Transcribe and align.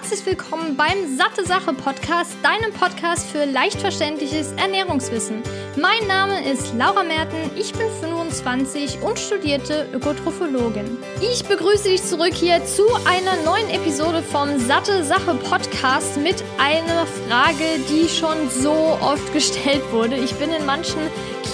herzlich 0.00 0.24
willkommen 0.26 0.76
beim 0.76 1.16
Satte 1.16 1.44
Sache 1.44 1.72
Podcast, 1.72 2.36
deinem 2.44 2.72
Podcast 2.72 3.26
für 3.26 3.44
leicht 3.44 3.80
verständliches 3.80 4.52
Ernährungswissen. 4.52 5.42
Mein 5.80 6.08
Name 6.08 6.44
ist 6.50 6.74
Laura 6.76 7.04
Merten, 7.04 7.36
ich 7.56 7.72
bin 7.72 7.88
25 8.00 9.00
und 9.00 9.16
studierte 9.16 9.86
Ökotrophologin. 9.92 10.98
Ich 11.20 11.44
begrüße 11.44 11.90
dich 11.90 12.02
zurück 12.02 12.34
hier 12.34 12.64
zu 12.64 12.82
einer 13.04 13.40
neuen 13.44 13.70
Episode 13.70 14.22
vom 14.22 14.58
Satte 14.58 15.04
Sache 15.04 15.34
Podcast 15.34 16.16
mit 16.16 16.42
einer 16.58 17.06
Frage, 17.06 17.78
die 17.88 18.08
schon 18.08 18.50
so 18.50 18.72
oft 18.72 19.32
gestellt 19.32 19.82
wurde. 19.92 20.16
Ich 20.16 20.34
bin 20.34 20.50
in 20.50 20.66
manchen 20.66 20.98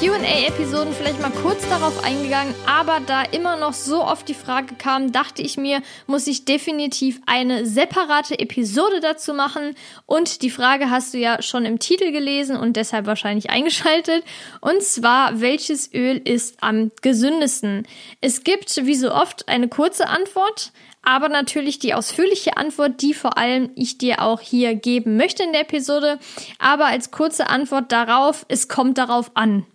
QA-Episoden 0.01 0.93
vielleicht 0.93 1.23
mal 1.23 1.31
kurz 1.31 1.67
darauf 1.69 2.05
eingegangen, 2.05 2.55
aber 2.67 3.01
da 3.07 3.23
immer 3.23 3.57
noch 3.57 3.73
so 3.73 4.05
oft 4.05 4.29
die 4.29 4.35
Frage 4.35 4.75
kam, 4.75 5.13
dachte 5.13 5.41
ich 5.41 5.57
mir, 5.57 5.81
muss 6.07 6.27
ich 6.27 6.45
definitiv 6.45 7.23
eine 7.25 7.65
separate 7.65 8.39
Episode 8.39 9.01
dazu 9.01 9.33
machen. 9.33 9.75
Und 10.05 10.43
die 10.43 10.51
Frage 10.51 10.91
hast 10.91 11.15
du 11.15 11.19
ja 11.19 11.41
schon 11.41 11.65
im 11.65 11.79
Titel 11.79 12.13
gelesen 12.13 12.57
und 12.57 12.77
deshalb 12.77 13.07
wahrscheinlich 13.07 13.49
eingeschaltet. 13.55 14.14
Und 14.61 14.83
zwar, 14.83 15.41
welches 15.41 15.93
Öl 15.93 16.21
ist 16.23 16.57
am 16.63 16.93
gesündesten? 17.03 17.87
Es 18.21 18.45
gibt, 18.45 18.85
wie 18.85 18.95
so 18.95 19.13
oft, 19.13 19.49
eine 19.49 19.69
kurze 19.69 20.09
Antwort, 20.09 20.73
aber 21.03 21.29
natürlich 21.29 21.79
die 21.79 21.95
ausführliche 21.95 22.57
Antwort, 22.57 23.03
die 23.03 23.15
vor 23.15 23.37
allem 23.37 23.71
ich 23.75 23.99
dir 23.99 24.23
auch 24.23 24.41
hier 24.41 24.75
geben 24.75 25.17
möchte 25.17 25.43
in 25.43 25.53
der 25.53 25.63
Episode. 25.63 26.19
Aber 26.59 26.87
als 26.87 27.11
kurze 27.11 27.49
Antwort 27.49 27.93
darauf, 27.93 28.47
es 28.49 28.69
kommt 28.69 28.99
darauf 28.99 29.31
an. 29.35 29.67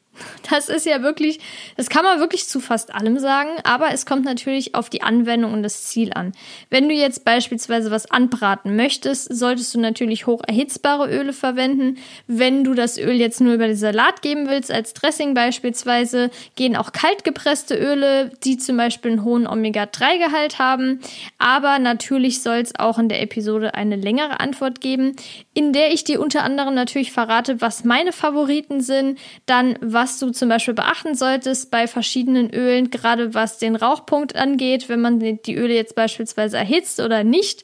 Das 0.49 0.69
ist 0.69 0.85
ja 0.85 1.01
wirklich, 1.03 1.39
das 1.77 1.89
kann 1.89 2.03
man 2.03 2.19
wirklich 2.19 2.47
zu 2.47 2.59
fast 2.59 2.93
allem 2.93 3.19
sagen, 3.19 3.49
aber 3.63 3.91
es 3.93 4.05
kommt 4.05 4.25
natürlich 4.25 4.75
auf 4.75 4.89
die 4.89 5.01
Anwendung 5.01 5.53
und 5.53 5.63
das 5.63 5.83
Ziel 5.85 6.11
an. 6.13 6.31
Wenn 6.69 6.89
du 6.89 6.95
jetzt 6.95 7.25
beispielsweise 7.25 7.91
was 7.91 8.09
anbraten 8.09 8.75
möchtest, 8.75 9.33
solltest 9.33 9.73
du 9.75 9.79
natürlich 9.79 10.27
hoch 10.27 10.41
erhitzbare 10.47 11.09
Öle 11.09 11.33
verwenden. 11.33 11.97
Wenn 12.27 12.63
du 12.63 12.73
das 12.73 12.97
Öl 12.97 13.15
jetzt 13.15 13.41
nur 13.41 13.53
über 13.53 13.67
den 13.67 13.75
Salat 13.75 14.21
geben 14.21 14.49
willst, 14.49 14.71
als 14.71 14.93
Dressing 14.93 15.33
beispielsweise, 15.33 16.31
gehen 16.55 16.75
auch 16.75 16.91
kaltgepresste 16.91 17.75
Öle, 17.75 18.31
die 18.43 18.57
zum 18.57 18.77
Beispiel 18.77 19.11
einen 19.11 19.23
hohen 19.23 19.47
Omega-3-Gehalt 19.47 20.59
haben. 20.59 20.99
Aber 21.37 21.79
natürlich 21.79 22.41
soll 22.41 22.57
es 22.57 22.77
auch 22.77 22.97
in 22.97 23.09
der 23.09 23.21
Episode 23.21 23.75
eine 23.75 23.95
längere 23.95 24.39
Antwort 24.39 24.81
geben, 24.81 25.15
in 25.53 25.73
der 25.73 25.93
ich 25.93 26.03
dir 26.03 26.21
unter 26.21 26.43
anderem 26.43 26.73
natürlich 26.73 27.11
verrate, 27.11 27.61
was 27.61 27.83
meine 27.83 28.11
Favoriten 28.11 28.81
sind, 28.81 29.19
dann 29.45 29.77
was 29.81 30.08
was 30.09 30.17
du 30.17 30.31
zum 30.31 30.49
Beispiel 30.49 30.73
beachten 30.73 31.13
solltest 31.13 31.69
bei 31.69 31.87
verschiedenen 31.87 32.51
Ölen, 32.51 32.89
gerade 32.89 33.35
was 33.35 33.59
den 33.59 33.75
Rauchpunkt 33.75 34.35
angeht, 34.35 34.89
wenn 34.89 35.01
man 35.01 35.19
die 35.19 35.55
Öle 35.55 35.75
jetzt 35.75 35.93
beispielsweise 35.93 36.57
erhitzt 36.57 36.99
oder 36.99 37.23
nicht. 37.23 37.63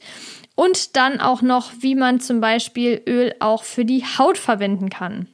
Und 0.54 0.96
dann 0.96 1.20
auch 1.20 1.42
noch, 1.42 1.72
wie 1.80 1.96
man 1.96 2.20
zum 2.20 2.40
Beispiel 2.40 3.02
Öl 3.06 3.34
auch 3.40 3.64
für 3.64 3.84
die 3.84 4.04
Haut 4.04 4.38
verwenden 4.38 4.90
kann. 4.90 5.26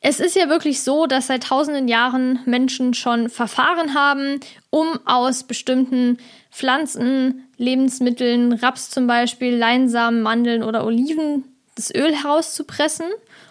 Es 0.00 0.20
ist 0.20 0.36
ja 0.36 0.48
wirklich 0.48 0.82
so, 0.82 1.06
dass 1.06 1.26
seit 1.26 1.44
tausenden 1.44 1.88
Jahren 1.88 2.38
Menschen 2.46 2.94
schon 2.94 3.28
Verfahren 3.28 3.94
haben, 3.94 4.38
um 4.70 5.00
aus 5.06 5.42
bestimmten 5.42 6.18
Pflanzen, 6.52 7.48
Lebensmitteln, 7.56 8.52
Raps 8.52 8.90
zum 8.90 9.06
Beispiel, 9.06 9.56
Leinsamen, 9.56 10.22
Mandeln 10.22 10.62
oder 10.62 10.84
Oliven 10.84 11.44
das 11.74 11.92
Öl 11.92 12.14
herauszupressen 12.14 13.06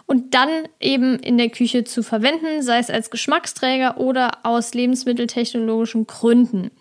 und 0.05 0.33
dann 0.33 0.49
eben 0.79 1.19
in 1.19 1.37
der 1.37 1.49
Küche 1.49 1.83
zu 1.83 2.03
verwenden, 2.03 2.61
sei 2.61 2.79
es 2.79 2.89
als 2.89 3.09
Geschmacksträger 3.09 3.97
oder 3.97 4.39
aus 4.43 4.73
lebensmitteltechnologischen 4.73 6.07
Gründen. 6.07 6.71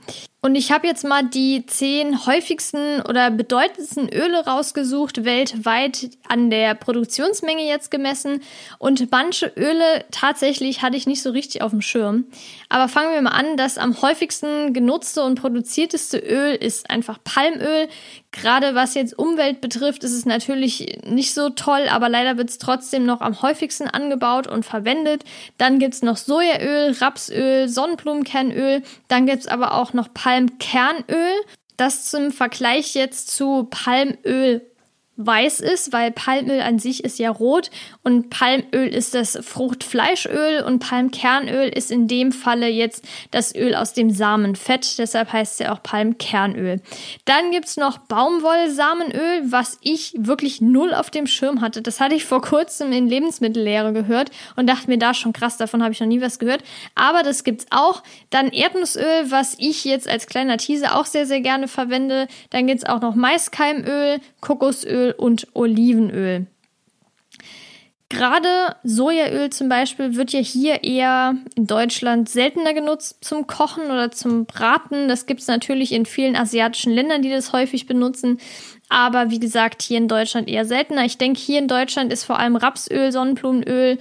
Und 0.45 0.57
ich 0.57 0.73
habe 0.73 0.89
jetzt 0.89 1.05
mal 1.05 1.23
die 1.23 1.67
zehn 1.67 2.27
häufigsten 2.27 3.01
oder 3.03 3.31
bedeutendsten 3.31 4.09
Öle 4.13 4.45
rausgesucht, 4.45 5.25
weltweit 5.25 6.11
an 6.27 6.51
der 6.51 6.75
Produktionsmenge 6.75 7.63
jetzt 7.63 7.93
gemessen. 7.93 8.43
Und 8.81 9.09
manche 9.13 9.53
Öle 9.57 10.05
tatsächlich 10.11 10.83
hatte 10.83 10.97
ich 10.97 11.07
nicht 11.07 11.23
so 11.23 11.31
richtig 11.31 11.63
auf 11.63 11.71
dem 11.71 11.81
Schirm. 11.81 12.25
Aber 12.69 12.89
fangen 12.89 13.15
wir 13.15 13.23
mal 13.23 13.31
an, 13.31 13.57
das 13.57 13.79
am 13.79 14.03
häufigsten 14.03 14.73
genutzte 14.73 15.23
und 15.23 15.41
produzierteste 15.41 16.19
Öl 16.19 16.57
ist 16.57 16.91
einfach 16.91 17.21
Palmöl. 17.23 17.87
Gerade 18.33 18.75
was 18.75 18.95
jetzt 18.95 19.17
Umwelt 19.17 19.61
betrifft, 19.61 20.03
ist 20.03 20.15
es 20.15 20.27
natürlich 20.27 21.03
nicht 21.07 21.35
so 21.35 21.51
toll, 21.51 21.87
aber 21.89 22.09
leider 22.09 22.37
wird 22.37 22.51
es 22.51 22.59
trotzdem 22.59 23.05
noch 23.05 23.21
am 23.21 23.43
häufigsten 23.43 23.87
angebaut 23.87 24.49
und 24.49 24.65
verwendet. 24.65 25.23
Dann 25.57 25.79
gibt 25.79 25.95
es 25.95 26.03
noch 26.03 26.17
Sojaöl, 26.17 26.97
Rapsöl, 27.01 27.69
Sonnenblumenkernöl. 27.69 28.83
Dann 29.07 29.27
gibt 29.27 29.41
es 29.41 29.47
aber 29.47 29.75
auch 29.75 29.93
noch 29.93 30.13
Palmöl 30.13 30.32
Palmkernöl, 30.33 31.43
das 31.77 32.11
zum 32.11 32.33
Vergleich 32.33 32.95
jetzt 32.95 33.31
zu 33.31 33.65
Palmöl 33.65 34.72
weiß 35.17 35.61
ist, 35.61 35.93
weil 35.93 36.11
Palmöl 36.11 36.61
an 36.61 36.79
sich 36.79 37.05
ist 37.05 37.19
ja 37.19 37.31
rot 37.31 37.71
und 38.03 38.31
Palmöl 38.31 38.89
ist 38.89 39.15
das 39.15 39.39
Fruchtfleischöl 39.43 40.63
und 40.63 40.79
Palmkernöl 40.79 41.69
ist 41.69 41.91
in 41.91 42.09
dem 42.09 42.33
Falle 42.33 42.69
jetzt 42.69 43.05
das 43.31 43.55
Öl 43.55 43.75
aus 43.75 43.93
dem 43.93 44.11
Samenfett, 44.11 44.99
deshalb 44.99 45.33
heißt 45.33 45.53
es 45.53 45.59
ja 45.59 45.73
auch 45.73 45.83
Palmkernöl. 45.83 46.81
Dann 47.27 47.51
gibt's 47.51 47.77
noch 47.77 47.99
Baumwollsamenöl, 47.99 49.53
was 49.53 49.79
ich 49.83 50.15
wirklich 50.17 50.63
null 50.63 50.95
auf 50.95 51.11
dem 51.11 51.27
Schirm 51.27 51.61
hatte. 51.61 51.83
Das 51.83 52.01
hatte 52.01 52.15
ich 52.15 52.25
vor 52.25 52.41
kurzem 52.41 52.91
in 52.93 53.07
Lebensmittellehre 53.07 53.93
gehört 53.93 54.31
und 54.57 54.67
dachte 54.67 54.89
mir 54.89 54.99
da 54.99 55.13
schon 55.13 55.35
krass, 55.35 55.59
davon 55.59 55.83
habe 55.83 55.93
ich 55.93 56.01
noch 56.01 56.07
nie 56.07 56.23
was 56.23 56.39
gehört. 56.39 56.65
Aber 56.95 57.23
das 57.23 57.45
gibt's 57.45 57.67
auch. 57.71 58.03
Dann 58.31 58.49
Erdnussöl, 58.49 59.31
was 59.31 59.57
ich 59.59 59.85
jetzt 59.85 60.09
als 60.09 60.27
kleiner 60.27 60.57
Teaser 60.57 60.99
auch 60.99 61.07
sehr, 61.07 61.27
sehr 61.27 61.43
gerne 61.43 61.69
verwende. 61.69 62.29
Dann 62.51 62.67
gibt's 62.67 62.85
auch 62.85 63.03
noch 63.03 63.15
Maiskeimöl, 63.15 64.21
Kokosöl 64.41 65.02
und 65.11 65.49
Olivenöl. 65.55 66.47
Gerade 68.13 68.77
Sojaöl 68.85 69.49
zum 69.49 69.71
Beispiel 69.71 70.17
wird 70.17 70.35
ja 70.35 70.41
hier 70.41 70.85
eher 70.85 71.37
in 71.57 71.67
Deutschland 71.67 72.29
seltener 72.29 72.75
genutzt 72.75 73.25
zum 73.25 73.47
Kochen 73.47 73.85
oder 73.87 74.11
zum 74.11 74.45
Braten. 74.45 75.09
Das 75.09 75.25
gibt 75.25 75.41
es 75.41 75.47
natürlich 75.47 75.93
in 75.93 76.05
vielen 76.05 76.37
asiatischen 76.37 76.93
Ländern, 76.93 77.23
die 77.23 77.31
das 77.31 77.55
häufig 77.55 77.87
benutzen. 77.87 78.39
Aber 78.91 79.31
wie 79.31 79.41
gesagt, 79.41 79.81
hier 79.81 79.97
in 79.97 80.09
Deutschland 80.09 80.47
eher 80.51 80.67
seltener. 80.67 81.07
Ich 81.07 81.17
denke, 81.17 81.41
hier 81.41 81.59
in 81.59 81.69
Deutschland 81.69 82.13
ist 82.13 82.25
vor 82.25 82.39
allem 82.39 82.57
Rapsöl, 82.57 83.13
Sonnenblumenöl, 83.13 83.97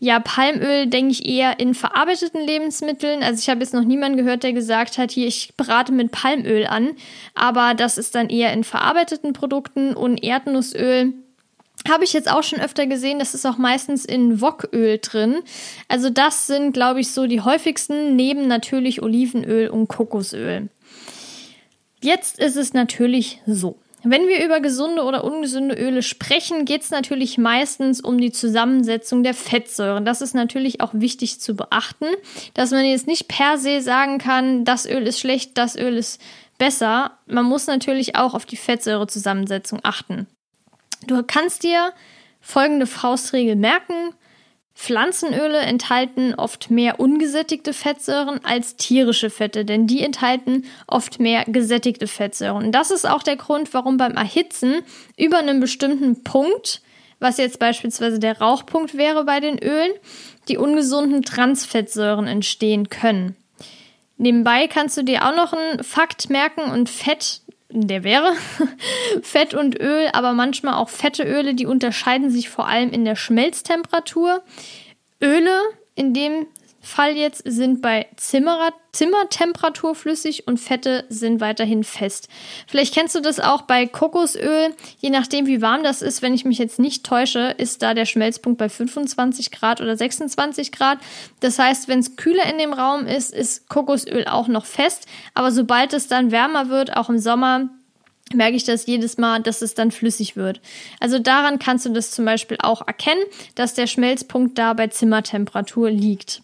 ja, 0.00 0.20
Palmöl 0.20 0.86
denke 0.86 1.10
ich 1.10 1.28
eher 1.28 1.58
in 1.58 1.74
verarbeiteten 1.74 2.44
Lebensmitteln. 2.46 3.22
Also 3.22 3.40
ich 3.40 3.48
habe 3.48 3.60
jetzt 3.60 3.74
noch 3.74 3.84
niemanden 3.84 4.16
gehört, 4.16 4.44
der 4.44 4.52
gesagt 4.52 4.96
hat, 4.96 5.10
hier, 5.10 5.26
ich 5.26 5.54
brate 5.56 5.92
mit 5.92 6.12
Palmöl 6.12 6.66
an. 6.66 6.90
Aber 7.34 7.74
das 7.74 7.98
ist 7.98 8.14
dann 8.14 8.28
eher 8.28 8.52
in 8.52 8.62
verarbeiteten 8.62 9.32
Produkten 9.32 9.94
und 9.94 10.22
Erdnussöl. 10.22 11.14
Habe 11.88 12.04
ich 12.04 12.12
jetzt 12.12 12.30
auch 12.30 12.42
schon 12.42 12.60
öfter 12.60 12.86
gesehen, 12.86 13.18
das 13.18 13.34
ist 13.34 13.46
auch 13.46 13.58
meistens 13.58 14.04
in 14.04 14.40
Woköl 14.40 14.98
drin. 14.98 15.38
Also 15.88 16.10
das 16.10 16.46
sind, 16.46 16.72
glaube 16.72 17.00
ich, 17.00 17.10
so 17.10 17.26
die 17.26 17.40
häufigsten, 17.40 18.14
neben 18.14 18.46
natürlich 18.46 19.02
Olivenöl 19.02 19.68
und 19.68 19.88
Kokosöl. 19.88 20.68
Jetzt 22.02 22.38
ist 22.38 22.56
es 22.56 22.72
natürlich 22.72 23.40
so. 23.46 23.78
Wenn 24.10 24.26
wir 24.26 24.42
über 24.42 24.60
gesunde 24.60 25.02
oder 25.02 25.22
ungesunde 25.22 25.74
Öle 25.74 26.02
sprechen, 26.02 26.64
geht 26.64 26.80
es 26.80 26.90
natürlich 26.90 27.36
meistens 27.36 28.00
um 28.00 28.16
die 28.16 28.32
Zusammensetzung 28.32 29.22
der 29.22 29.34
Fettsäuren. 29.34 30.06
Das 30.06 30.22
ist 30.22 30.34
natürlich 30.34 30.80
auch 30.80 30.92
wichtig 30.94 31.40
zu 31.40 31.54
beachten, 31.54 32.06
dass 32.54 32.70
man 32.70 32.86
jetzt 32.86 33.06
nicht 33.06 33.28
per 33.28 33.58
se 33.58 33.82
sagen 33.82 34.16
kann, 34.16 34.64
das 34.64 34.86
Öl 34.86 35.06
ist 35.06 35.20
schlecht, 35.20 35.58
das 35.58 35.76
Öl 35.76 35.98
ist 35.98 36.22
besser. 36.56 37.18
Man 37.26 37.44
muss 37.44 37.66
natürlich 37.66 38.16
auch 38.16 38.32
auf 38.32 38.46
die 38.46 38.56
Fettsäurezusammensetzung 38.56 39.80
achten. 39.82 40.26
Du 41.06 41.22
kannst 41.22 41.62
dir 41.62 41.92
folgende 42.40 42.86
Faustregel 42.86 43.56
merken. 43.56 44.14
Pflanzenöle 44.78 45.58
enthalten 45.58 46.36
oft 46.36 46.70
mehr 46.70 47.00
ungesättigte 47.00 47.72
Fettsäuren 47.72 48.44
als 48.44 48.76
tierische 48.76 49.28
Fette, 49.28 49.64
denn 49.64 49.88
die 49.88 50.04
enthalten 50.04 50.66
oft 50.86 51.18
mehr 51.18 51.44
gesättigte 51.46 52.06
Fettsäuren. 52.06 52.66
Und 52.66 52.72
das 52.72 52.92
ist 52.92 53.04
auch 53.04 53.24
der 53.24 53.34
Grund, 53.34 53.74
warum 53.74 53.96
beim 53.96 54.12
Erhitzen 54.12 54.82
über 55.16 55.38
einen 55.38 55.58
bestimmten 55.58 56.22
Punkt, 56.22 56.80
was 57.18 57.38
jetzt 57.38 57.58
beispielsweise 57.58 58.20
der 58.20 58.38
Rauchpunkt 58.38 58.96
wäre 58.96 59.24
bei 59.24 59.40
den 59.40 59.58
Ölen, 59.58 59.90
die 60.46 60.58
ungesunden 60.58 61.22
Transfettsäuren 61.22 62.28
entstehen 62.28 62.88
können. 62.88 63.34
Nebenbei 64.16 64.68
kannst 64.68 64.96
du 64.96 65.02
dir 65.02 65.26
auch 65.26 65.34
noch 65.34 65.54
einen 65.54 65.82
Fakt 65.82 66.30
merken 66.30 66.70
und 66.70 66.88
Fett 66.88 67.40
der 67.70 68.04
wäre 68.04 68.32
Fett 69.22 69.54
und 69.54 69.78
Öl, 69.80 70.08
aber 70.12 70.32
manchmal 70.32 70.74
auch 70.74 70.88
fette 70.88 71.24
Öle, 71.24 71.54
die 71.54 71.66
unterscheiden 71.66 72.30
sich 72.30 72.48
vor 72.48 72.66
allem 72.66 72.90
in 72.90 73.04
der 73.04 73.16
Schmelztemperatur. 73.16 74.42
Öle 75.22 75.60
in 75.94 76.14
dem 76.14 76.46
Fall 76.88 77.16
jetzt 77.16 77.42
sind 77.44 77.82
bei 77.82 78.06
Zimmerer, 78.16 78.72
Zimmertemperatur 78.92 79.94
flüssig 79.94 80.48
und 80.48 80.58
Fette 80.58 81.04
sind 81.08 81.40
weiterhin 81.40 81.84
fest. 81.84 82.28
Vielleicht 82.66 82.94
kennst 82.94 83.14
du 83.14 83.20
das 83.20 83.38
auch 83.38 83.62
bei 83.62 83.86
Kokosöl. 83.86 84.74
Je 84.98 85.10
nachdem, 85.10 85.46
wie 85.46 85.62
warm 85.62 85.82
das 85.82 86.02
ist, 86.02 86.22
wenn 86.22 86.34
ich 86.34 86.44
mich 86.44 86.58
jetzt 86.58 86.78
nicht 86.78 87.04
täusche, 87.04 87.54
ist 87.58 87.82
da 87.82 87.94
der 87.94 88.06
Schmelzpunkt 88.06 88.58
bei 88.58 88.68
25 88.68 89.50
Grad 89.50 89.80
oder 89.80 89.96
26 89.96 90.72
Grad. 90.72 90.98
Das 91.40 91.58
heißt, 91.58 91.86
wenn 91.88 92.00
es 92.00 92.16
kühler 92.16 92.46
in 92.50 92.58
dem 92.58 92.72
Raum 92.72 93.06
ist, 93.06 93.32
ist 93.32 93.68
Kokosöl 93.68 94.26
auch 94.26 94.48
noch 94.48 94.64
fest. 94.64 95.06
Aber 95.34 95.52
sobald 95.52 95.92
es 95.92 96.08
dann 96.08 96.32
wärmer 96.32 96.70
wird, 96.70 96.96
auch 96.96 97.10
im 97.10 97.18
Sommer, 97.18 97.68
merke 98.34 98.56
ich 98.56 98.64
das 98.64 98.86
jedes 98.86 99.18
Mal, 99.18 99.42
dass 99.42 99.62
es 99.62 99.74
dann 99.74 99.90
flüssig 99.90 100.36
wird. 100.36 100.60
Also 101.00 101.18
daran 101.18 101.58
kannst 101.58 101.86
du 101.86 101.90
das 101.90 102.10
zum 102.10 102.24
Beispiel 102.24 102.56
auch 102.60 102.86
erkennen, 102.86 103.22
dass 103.54 103.74
der 103.74 103.86
Schmelzpunkt 103.86 104.58
da 104.58 104.72
bei 104.72 104.88
Zimmertemperatur 104.88 105.90
liegt. 105.90 106.42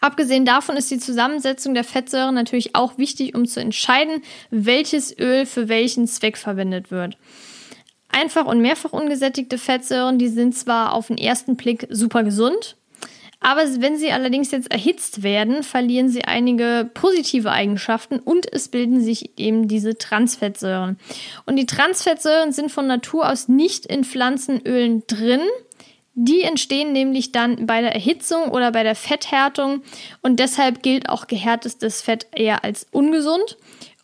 Abgesehen 0.00 0.44
davon 0.44 0.76
ist 0.76 0.90
die 0.90 0.98
Zusammensetzung 0.98 1.74
der 1.74 1.84
Fettsäuren 1.84 2.34
natürlich 2.34 2.74
auch 2.74 2.98
wichtig, 2.98 3.34
um 3.34 3.46
zu 3.46 3.60
entscheiden, 3.60 4.22
welches 4.50 5.16
Öl 5.18 5.44
für 5.44 5.68
welchen 5.68 6.06
Zweck 6.06 6.36
verwendet 6.36 6.90
wird. 6.90 7.16
Einfach 8.08 8.46
und 8.46 8.60
mehrfach 8.60 8.92
ungesättigte 8.92 9.58
Fettsäuren, 9.58 10.18
die 10.18 10.28
sind 10.28 10.56
zwar 10.56 10.92
auf 10.92 11.08
den 11.08 11.18
ersten 11.18 11.56
Blick 11.56 11.86
super 11.90 12.22
gesund, 12.22 12.76
aber 13.40 13.62
wenn 13.78 13.96
sie 13.96 14.10
allerdings 14.10 14.50
jetzt 14.50 14.70
erhitzt 14.70 15.22
werden, 15.22 15.62
verlieren 15.62 16.08
sie 16.08 16.24
einige 16.24 16.90
positive 16.92 17.52
Eigenschaften 17.52 18.18
und 18.18 18.52
es 18.52 18.68
bilden 18.68 19.00
sich 19.00 19.38
eben 19.38 19.68
diese 19.68 19.96
Transfettsäuren. 19.96 20.98
Und 21.46 21.56
die 21.56 21.66
Transfettsäuren 21.66 22.50
sind 22.50 22.72
von 22.72 22.88
Natur 22.88 23.30
aus 23.30 23.46
nicht 23.46 23.86
in 23.86 24.02
Pflanzenölen 24.02 25.04
drin. 25.06 25.42
Die 26.20 26.42
entstehen 26.42 26.90
nämlich 26.90 27.30
dann 27.30 27.66
bei 27.66 27.80
der 27.80 27.94
Erhitzung 27.94 28.48
oder 28.50 28.72
bei 28.72 28.82
der 28.82 28.96
Fetthärtung 28.96 29.82
und 30.20 30.40
deshalb 30.40 30.82
gilt 30.82 31.08
auch 31.08 31.28
gehärtetes 31.28 32.02
Fett 32.02 32.26
eher 32.34 32.64
als 32.64 32.88
ungesund. 32.90 33.56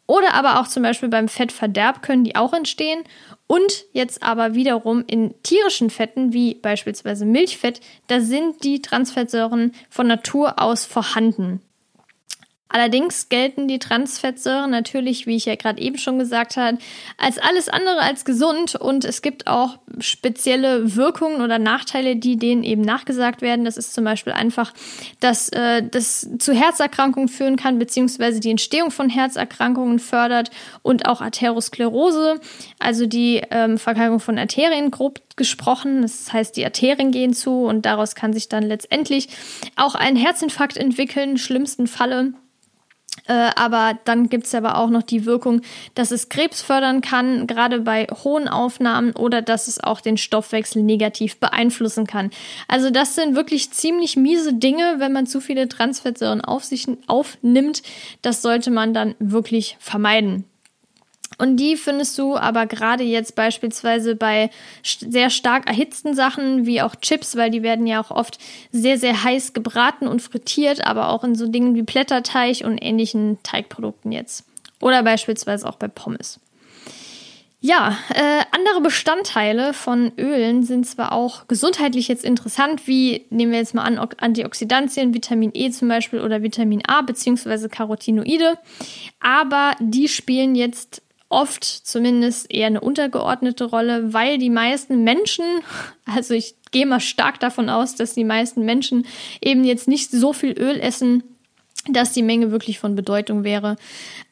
Oder 0.07 0.33
aber 0.35 0.61
auch 0.61 0.69
zum 0.69 0.85
Beispiel 0.85 1.09
beim 1.09 1.27
Fettverderb 1.27 2.03
können 2.03 2.23
die 2.23 2.37
auch 2.37 2.53
entstehen. 2.53 3.03
Und 3.49 3.87
jetzt 3.93 4.23
aber 4.23 4.55
wiederum 4.55 5.03
in 5.09 5.35
tierischen 5.43 5.91
Fetten, 5.91 6.33
wie 6.33 6.55
beispielsweise 6.55 7.27
Milchfett, 7.27 7.81
da 8.07 8.21
sind 8.21 8.63
die 8.63 8.81
Transfettsäuren 8.81 9.73
von 9.91 10.07
Natur 10.07 10.63
aus 10.63 10.85
vorhanden. 10.85 11.63
Allerdings 12.75 13.29
gelten 13.29 13.69
die 13.69 13.79
Transfettsäuren 13.79 14.69
natürlich, 14.69 15.29
wie 15.29 15.37
ich 15.37 15.45
ja 15.45 15.55
gerade 15.55 15.81
eben 15.81 15.97
schon 15.97 16.19
gesagt 16.19 16.57
habe, 16.57 16.79
als 17.17 17.39
alles 17.39 17.69
andere 17.69 18.01
als 18.01 18.25
gesund 18.25 18.75
und 18.75 19.05
es 19.05 19.23
gibt 19.23 19.47
auch 19.47 19.79
spezielle 20.01 20.97
Wirkungen 20.97 21.41
oder 21.41 21.61
Nachteile, 21.61 22.17
die 22.17 22.37
denen 22.37 22.65
eben 22.65 22.83
nachgesagt 22.83 23.43
werden. 23.43 23.65
Das 23.65 23.77
ist 23.77 23.95
zum 23.95 24.03
Beispiel 24.03 24.33
einfach, 24.33 24.73
dass 25.21 25.51
äh, 25.51 25.85
das 25.89 26.29
zu 26.41 26.53
Herzerkrankungen 26.53 27.29
führen 27.29 27.55
kann, 27.55 27.79
beziehungsweise 27.79 28.41
die 28.41 28.51
Entstehung 28.51 28.91
von 28.91 29.09
Herzerkrankungen 29.09 30.01
fördert 30.01 30.51
und 30.83 31.07
auch 31.07 31.21
Arteriosklerose, 31.21 32.41
also 32.81 33.07
die 33.07 33.41
ähm, 33.53 33.79
Verkalkung 33.79 34.19
von 34.19 34.37
Arterien 34.37 34.91
grob 34.91 35.21
gesprochen. 35.37 36.03
Das 36.03 36.33
heißt, 36.33 36.57
die 36.57 36.65
Arterien 36.65 37.13
gehen 37.13 37.35
zu 37.35 37.67
und 37.67 37.87
daraus 37.87 38.17
kann 38.17 38.33
sich 38.33 38.49
dann 38.49 38.65
letztendlich 38.65 39.29
auch 39.77 39.95
ein 39.95 40.17
Herzinfarkt 40.17 40.77
entwickeln, 40.77 41.39
schlimmsten 41.39 41.87
Falle. 41.87 42.33
Äh, 43.27 43.51
aber 43.57 43.99
dann 44.05 44.29
gibt 44.29 44.47
es 44.47 44.55
aber 44.55 44.77
auch 44.77 44.91
noch 44.91 45.03
die 45.03 45.25
Wirkung, 45.25 45.63
dass 45.95 46.11
es 46.11 46.29
Krebs 46.29 46.61
fördern 46.61 47.01
kann, 47.01 47.47
gerade 47.47 47.81
bei 47.81 48.07
hohen 48.25 48.49
Aufnahmen, 48.49 49.13
oder 49.13 49.41
dass 49.41 49.67
es 49.69 49.83
auch 49.83 50.01
den 50.01 50.17
Stoffwechsel 50.17 50.83
negativ 50.83 51.37
beeinflussen 51.37 52.07
kann. 52.07 52.31
Also 52.69 52.91
das 52.91 53.15
sind 53.15 53.35
wirklich 53.35 53.71
ziemlich 53.71 54.17
miese 54.17 54.53
Dinge, 54.53 54.97
wenn 54.99 55.13
man 55.13 55.27
zu 55.27 55.41
viele 55.41 55.69
Transfettsäuren 55.69 56.43
auf 56.43 56.65
sich 56.65 56.87
aufnimmt. 57.07 57.83
Das 58.21 58.43
sollte 58.43 58.71
man 58.71 58.93
dann 58.93 59.15
wirklich 59.19 59.77
vermeiden. 59.81 60.45
Und 61.39 61.57
die 61.57 61.77
findest 61.77 62.19
du 62.19 62.37
aber 62.37 62.67
gerade 62.67 63.05
jetzt 63.05 63.35
beispielsweise 63.35 64.17
bei 64.17 64.51
sehr 64.83 65.31
stark 65.31 65.67
erhitzten 65.67 66.15
Sachen 66.15 66.67
wie 66.67 66.83
auch 66.83 66.95
Chips, 66.97 67.37
weil 67.37 67.51
die 67.51 67.63
werden 67.63 67.87
ja 67.87 68.03
auch 68.03 68.11
oft 68.11 68.39
sehr, 68.71 68.99
sehr 68.99 69.25
heiß 69.25 69.53
gebraten 69.53 70.07
und 70.07 70.23
frittiert, 70.23 70.87
aber 70.87 71.09
auch 71.09 71.25
in 71.25 71.35
so 71.35 71.47
Dingen 71.47 71.75
wie 71.75 71.83
Blätterteig 71.83 72.63
und 72.65 72.79
ähnlichen 72.79 73.39
Teigprodukten 73.43 74.13
jetzt. 74.13 74.45
Oder 74.81 75.03
beispielsweise 75.03 75.69
auch 75.69 75.77
bei 75.77 75.89
Pommes. 75.89 76.41
Ja, 77.67 77.97
äh, 78.11 78.45
andere 78.51 78.83
Bestandteile 78.83 79.73
von 79.73 80.13
Ölen 80.19 80.65
sind 80.65 80.87
zwar 80.87 81.13
auch 81.13 81.49
gesundheitlich 81.49 82.09
jetzt 82.09 82.23
interessant, 82.23 82.87
wie 82.87 83.25
nehmen 83.31 83.53
wir 83.53 83.59
jetzt 83.59 83.73
mal 83.73 83.85
an 83.85 83.97
Antioxidantien, 83.97 85.15
Vitamin 85.15 85.51
E 85.55 85.71
zum 85.71 85.89
Beispiel 85.89 86.21
oder 86.21 86.43
Vitamin 86.43 86.83
A 86.87 87.01
beziehungsweise 87.01 87.71
Carotinoide, 87.71 88.59
aber 89.19 89.77
die 89.81 90.09
spielen 90.09 90.55
jetzt 90.55 91.01
oft 91.35 91.65
zumindest 91.65 92.53
eher 92.53 92.69
eine 92.69 92.81
untergeordnete 92.81 93.65
Rolle, 93.65 94.13
weil 94.13 94.39
die 94.39 94.51
meisten 94.51 95.05
Menschen, 95.05 95.45
also 96.07 96.33
ich 96.35 96.55
gehe 96.71 96.87
mal 96.87 97.01
stark 97.01 97.41
davon 97.41 97.69
aus, 97.69 97.97
dass 97.97 98.15
die 98.15 98.25
meisten 98.25 98.65
Menschen 98.65 99.07
eben 99.43 99.65
jetzt 99.65 99.89
nicht 99.89 100.11
so 100.11 100.33
viel 100.33 100.53
Öl 100.59 100.81
essen, 100.81 101.25
dass 101.89 102.13
die 102.13 102.23
Menge 102.23 102.51
wirklich 102.51 102.79
von 102.79 102.95
Bedeutung 102.95 103.45
wäre. 103.45 103.77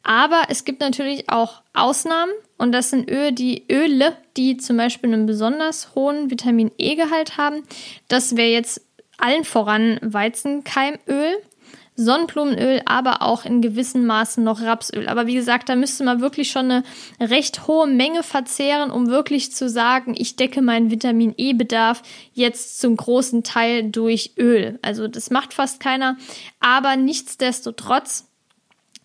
Aber 0.01 0.43
es 0.49 0.65
gibt 0.65 0.81
natürlich 0.81 1.29
auch 1.29 1.61
Ausnahmen 1.73 2.31
und 2.57 2.71
das 2.71 2.89
sind 2.89 3.09
Öle, 3.11 3.33
die 3.33 3.65
Öle, 3.71 4.15
die 4.37 4.57
zum 4.57 4.77
Beispiel 4.77 5.13
einen 5.13 5.25
besonders 5.25 5.93
hohen 5.95 6.31
Vitamin 6.31 6.71
E-Gehalt 6.77 7.37
haben. 7.37 7.63
Das 8.07 8.35
wäre 8.35 8.49
jetzt 8.49 8.81
allen 9.17 9.43
voran 9.43 9.99
Weizenkeimöl. 10.01 11.37
Sonnenblumenöl, 11.95 12.81
aber 12.85 13.21
auch 13.21 13.45
in 13.45 13.61
gewissen 13.61 14.05
Maßen 14.05 14.43
noch 14.43 14.61
Rapsöl. 14.61 15.07
Aber 15.07 15.27
wie 15.27 15.35
gesagt, 15.35 15.69
da 15.69 15.75
müsste 15.75 16.03
man 16.03 16.21
wirklich 16.21 16.51
schon 16.51 16.71
eine 16.71 16.83
recht 17.19 17.67
hohe 17.67 17.87
Menge 17.87 18.23
verzehren, 18.23 18.91
um 18.91 19.07
wirklich 19.07 19.53
zu 19.53 19.69
sagen, 19.69 20.15
ich 20.17 20.35
decke 20.35 20.61
meinen 20.61 20.91
Vitamin 20.91 21.33
E-Bedarf 21.37 22.01
jetzt 22.33 22.79
zum 22.79 22.95
großen 22.95 23.43
Teil 23.43 23.89
durch 23.89 24.33
Öl. 24.37 24.79
Also 24.81 25.07
das 25.07 25.29
macht 25.29 25.53
fast 25.53 25.79
keiner. 25.79 26.17
Aber 26.59 26.95
nichtsdestotrotz 26.95 28.27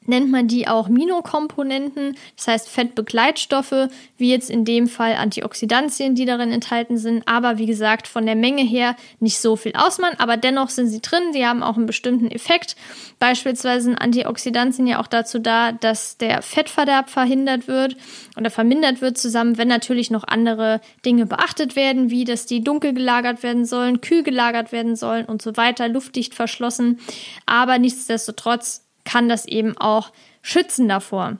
nennt 0.08 0.30
man 0.30 0.48
die 0.48 0.66
auch 0.66 0.88
Minokomponenten, 0.88 2.16
das 2.36 2.48
heißt 2.48 2.68
Fettbegleitstoffe, 2.68 3.88
wie 4.16 4.30
jetzt 4.30 4.50
in 4.50 4.64
dem 4.64 4.88
Fall 4.88 5.14
Antioxidantien, 5.14 6.14
die 6.14 6.24
darin 6.24 6.50
enthalten 6.50 6.96
sind, 6.96 7.26
aber 7.26 7.58
wie 7.58 7.66
gesagt 7.66 8.08
von 8.08 8.26
der 8.26 8.34
Menge 8.34 8.62
her 8.62 8.96
nicht 9.20 9.38
so 9.38 9.56
viel 9.56 9.74
ausmachen, 9.74 10.18
aber 10.18 10.36
dennoch 10.36 10.70
sind 10.70 10.88
sie 10.88 11.00
drin, 11.00 11.32
die 11.34 11.46
haben 11.46 11.62
auch 11.62 11.76
einen 11.76 11.86
bestimmten 11.86 12.30
Effekt. 12.30 12.76
Beispielsweise 13.18 13.84
sind 13.84 13.96
Antioxidantien 13.96 14.86
ja 14.86 15.00
auch 15.00 15.06
dazu 15.06 15.38
da, 15.38 15.72
dass 15.72 16.16
der 16.16 16.42
Fettverderb 16.42 17.10
verhindert 17.10 17.68
wird 17.68 17.96
oder 18.36 18.50
vermindert 18.50 19.00
wird, 19.00 19.18
zusammen, 19.18 19.58
wenn 19.58 19.68
natürlich 19.68 20.10
noch 20.10 20.24
andere 20.24 20.80
Dinge 21.04 21.26
beachtet 21.26 21.76
werden, 21.76 22.10
wie 22.10 22.24
dass 22.24 22.46
die 22.46 22.64
dunkel 22.64 22.94
gelagert 22.94 23.42
werden 23.42 23.64
sollen, 23.64 24.00
kühl 24.00 24.22
gelagert 24.22 24.72
werden 24.72 24.96
sollen 24.96 25.26
und 25.26 25.42
so 25.42 25.56
weiter, 25.56 25.88
luftdicht 25.88 26.34
verschlossen, 26.34 27.00
aber 27.46 27.78
nichtsdestotrotz 27.78 28.87
kann 29.08 29.28
das 29.28 29.46
eben 29.46 29.74
auch 29.78 30.12
schützen 30.42 30.86
davor. 30.86 31.38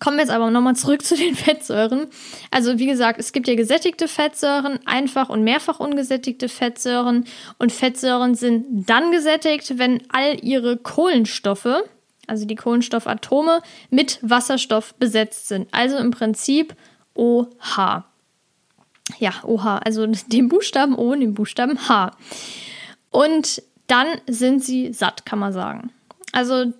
Kommen 0.00 0.16
wir 0.16 0.22
jetzt 0.22 0.32
aber 0.32 0.50
nochmal 0.50 0.74
zurück 0.74 1.02
zu 1.04 1.16
den 1.16 1.34
Fettsäuren. 1.34 2.06
Also 2.50 2.78
wie 2.78 2.86
gesagt, 2.86 3.20
es 3.20 3.32
gibt 3.32 3.46
ja 3.46 3.54
gesättigte 3.54 4.08
Fettsäuren, 4.08 4.80
einfach 4.86 5.28
und 5.28 5.44
mehrfach 5.44 5.80
ungesättigte 5.80 6.48
Fettsäuren. 6.48 7.26
Und 7.58 7.72
Fettsäuren 7.72 8.34
sind 8.34 8.88
dann 8.88 9.12
gesättigt, 9.12 9.78
wenn 9.78 10.02
all 10.08 10.42
ihre 10.42 10.78
Kohlenstoffe, 10.78 11.84
also 12.26 12.46
die 12.46 12.56
Kohlenstoffatome, 12.56 13.60
mit 13.90 14.18
Wasserstoff 14.22 14.94
besetzt 14.94 15.48
sind. 15.48 15.68
Also 15.72 15.98
im 15.98 16.10
Prinzip 16.10 16.74
OH. 17.14 18.04
Ja, 19.18 19.32
OH, 19.42 19.80
also 19.84 20.06
den 20.26 20.48
Buchstaben 20.48 20.94
O 20.94 21.12
und 21.12 21.20
den 21.20 21.34
Buchstaben 21.34 21.86
H. 21.86 22.12
Und 23.10 23.62
dann 23.88 24.06
sind 24.26 24.64
sie 24.64 24.92
satt, 24.94 25.26
kann 25.26 25.38
man 25.38 25.52
sagen. 25.52 25.90
Also 26.38 26.72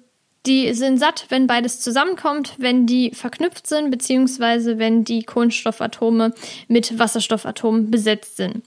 die 0.47 0.73
sind 0.73 0.99
satt, 0.99 1.27
wenn 1.31 1.49
beides 1.49 1.81
zusammenkommt, 1.81 2.55
wenn 2.59 2.87
die 2.87 3.11
verknüpft 3.11 3.67
sind, 3.67 3.91
beziehungsweise 3.91 4.79
wenn 4.79 5.03
die 5.03 5.25
Kohlenstoffatome 5.25 6.33
mit 6.69 6.97
Wasserstoffatomen 6.97 7.91
besetzt 7.91 8.37
sind. 8.37 8.63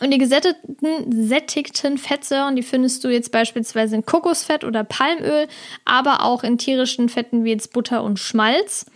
Und 0.00 0.10
die 0.10 0.16
gesättigten 0.16 1.28
sättigten 1.28 1.98
Fettsäuren, 1.98 2.56
die 2.56 2.62
findest 2.62 3.04
du 3.04 3.08
jetzt 3.08 3.30
beispielsweise 3.30 3.96
in 3.96 4.06
Kokosfett 4.06 4.64
oder 4.64 4.84
Palmöl, 4.84 5.48
aber 5.84 6.24
auch 6.24 6.44
in 6.44 6.56
tierischen 6.56 7.10
Fetten 7.10 7.44
wie 7.44 7.50
jetzt 7.50 7.74
Butter 7.74 8.02
und 8.02 8.18
Schmalz. 8.18 8.86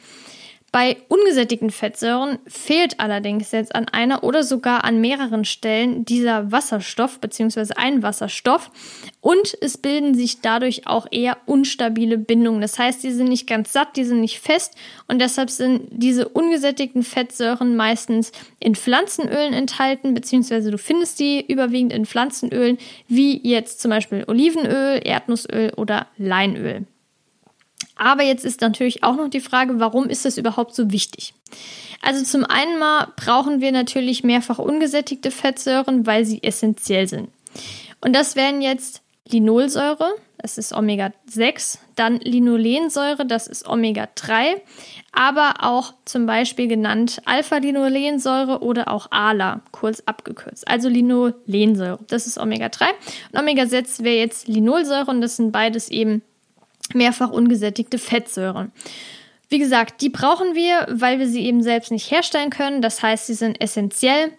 Bei 0.74 0.96
ungesättigten 1.06 1.70
Fettsäuren 1.70 2.40
fehlt 2.48 2.98
allerdings 2.98 3.52
jetzt 3.52 3.76
an 3.76 3.86
einer 3.86 4.24
oder 4.24 4.42
sogar 4.42 4.82
an 4.82 5.00
mehreren 5.00 5.44
Stellen 5.44 6.04
dieser 6.04 6.50
Wasserstoff 6.50 7.20
bzw. 7.20 7.74
ein 7.76 8.02
Wasserstoff 8.02 8.72
und 9.20 9.56
es 9.60 9.78
bilden 9.78 10.16
sich 10.16 10.40
dadurch 10.40 10.88
auch 10.88 11.06
eher 11.12 11.36
unstabile 11.46 12.18
Bindungen. 12.18 12.60
Das 12.60 12.76
heißt, 12.76 13.04
die 13.04 13.12
sind 13.12 13.28
nicht 13.28 13.46
ganz 13.46 13.72
satt, 13.72 13.96
die 13.96 14.02
sind 14.02 14.20
nicht 14.20 14.40
fest 14.40 14.74
und 15.06 15.20
deshalb 15.20 15.48
sind 15.48 15.82
diese 15.92 16.28
ungesättigten 16.28 17.04
Fettsäuren 17.04 17.76
meistens 17.76 18.32
in 18.58 18.74
Pflanzenölen 18.74 19.52
enthalten 19.52 20.12
bzw. 20.12 20.72
du 20.72 20.78
findest 20.78 21.20
die 21.20 21.46
überwiegend 21.46 21.92
in 21.92 22.04
Pflanzenölen 22.04 22.78
wie 23.06 23.40
jetzt 23.48 23.80
zum 23.80 23.92
Beispiel 23.92 24.24
Olivenöl, 24.26 25.00
Erdnussöl 25.04 25.72
oder 25.76 26.08
Leinöl. 26.18 26.84
Aber 27.96 28.22
jetzt 28.22 28.44
ist 28.44 28.60
natürlich 28.60 29.04
auch 29.04 29.16
noch 29.16 29.28
die 29.28 29.40
Frage, 29.40 29.78
warum 29.78 30.08
ist 30.08 30.24
das 30.24 30.38
überhaupt 30.38 30.74
so 30.74 30.90
wichtig? 30.90 31.34
Also 32.02 32.24
zum 32.24 32.44
einen 32.44 32.78
mal 32.78 33.08
brauchen 33.16 33.60
wir 33.60 33.72
natürlich 33.72 34.24
mehrfach 34.24 34.58
ungesättigte 34.58 35.30
Fettsäuren, 35.30 36.06
weil 36.06 36.24
sie 36.24 36.42
essentiell 36.42 37.08
sind. 37.08 37.28
Und 38.00 38.14
das 38.14 38.36
wären 38.36 38.60
jetzt 38.60 39.00
Linolsäure, 39.26 40.10
das 40.36 40.58
ist 40.58 40.74
Omega-6, 40.74 41.78
dann 41.96 42.18
Linolensäure, 42.18 43.24
das 43.24 43.46
ist 43.46 43.66
Omega-3, 43.66 44.60
aber 45.12 45.54
auch 45.60 45.94
zum 46.04 46.26
Beispiel 46.26 46.68
genannt 46.68 47.22
Alpha-Linolensäure 47.24 48.60
oder 48.60 48.88
auch 48.88 49.06
ALA, 49.10 49.62
kurz 49.72 50.02
abgekürzt. 50.04 50.68
Also 50.68 50.90
Linolensäure, 50.90 52.00
das 52.08 52.26
ist 52.26 52.36
Omega-3. 52.36 52.84
Und 53.32 53.40
Omega-6 53.40 54.04
wäre 54.04 54.16
jetzt 54.16 54.46
Linolsäure 54.46 55.10
und 55.10 55.22
das 55.22 55.36
sind 55.36 55.52
beides 55.52 55.88
eben 55.88 56.20
mehrfach 56.92 57.30
ungesättigte 57.30 57.98
Fettsäuren. 57.98 58.72
Wie 59.48 59.58
gesagt, 59.58 60.00
die 60.00 60.10
brauchen 60.10 60.54
wir, 60.54 60.86
weil 60.90 61.18
wir 61.18 61.28
sie 61.28 61.44
eben 61.44 61.62
selbst 61.62 61.92
nicht 61.92 62.10
herstellen 62.10 62.50
können. 62.50 62.82
Das 62.82 63.02
heißt, 63.02 63.26
sie 63.26 63.34
sind 63.34 63.60
essentiell 63.60 64.32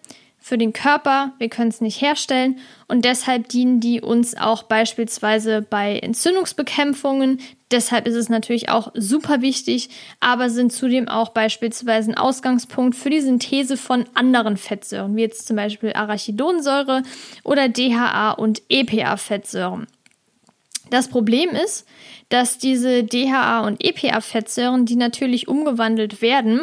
für 0.46 0.58
den 0.60 0.74
Körper. 0.74 1.34
Wir 1.40 1.50
können 1.50 1.70
es 1.70 1.82
nicht 1.82 2.02
herstellen 2.02 2.60
und 2.88 3.04
deshalb 3.04 3.50
dienen 3.50 3.80
die 3.80 4.00
uns 4.00 4.38
auch 4.38 4.62
beispielsweise 4.62 5.64
bei 5.64 5.98
Entzündungsbekämpfungen. 5.98 7.40
Deshalb 7.72 8.06
ist 8.06 8.14
es 8.14 8.30
natürlich 8.30 8.70
auch 8.70 8.92
super 8.94 9.42
wichtig, 9.42 9.90
aber 10.20 10.52
sind 10.52 10.72
zudem 10.72 11.08
auch 11.08 11.30
beispielsweise 11.30 12.12
ein 12.12 12.18
Ausgangspunkt 12.18 12.96
für 12.96 13.10
die 13.10 13.22
Synthese 13.22 13.76
von 13.76 14.06
anderen 14.14 14.58
Fettsäuren, 14.58 15.16
wie 15.16 15.22
jetzt 15.22 15.48
zum 15.48 15.56
Beispiel 15.56 15.94
Arachidonsäure 15.94 17.02
oder 17.44 17.68
DHA 17.68 18.32
und 18.34 18.62
EPA-Fettsäuren. 18.70 19.88
Das 20.90 21.08
Problem 21.08 21.50
ist, 21.50 21.86
dass 22.30 22.58
diese 22.58 23.04
DHA 23.04 23.66
und 23.66 23.84
EPA-Fettsäuren, 23.84 24.86
die 24.86 24.96
natürlich 24.96 25.48
umgewandelt 25.48 26.22
werden, 26.22 26.62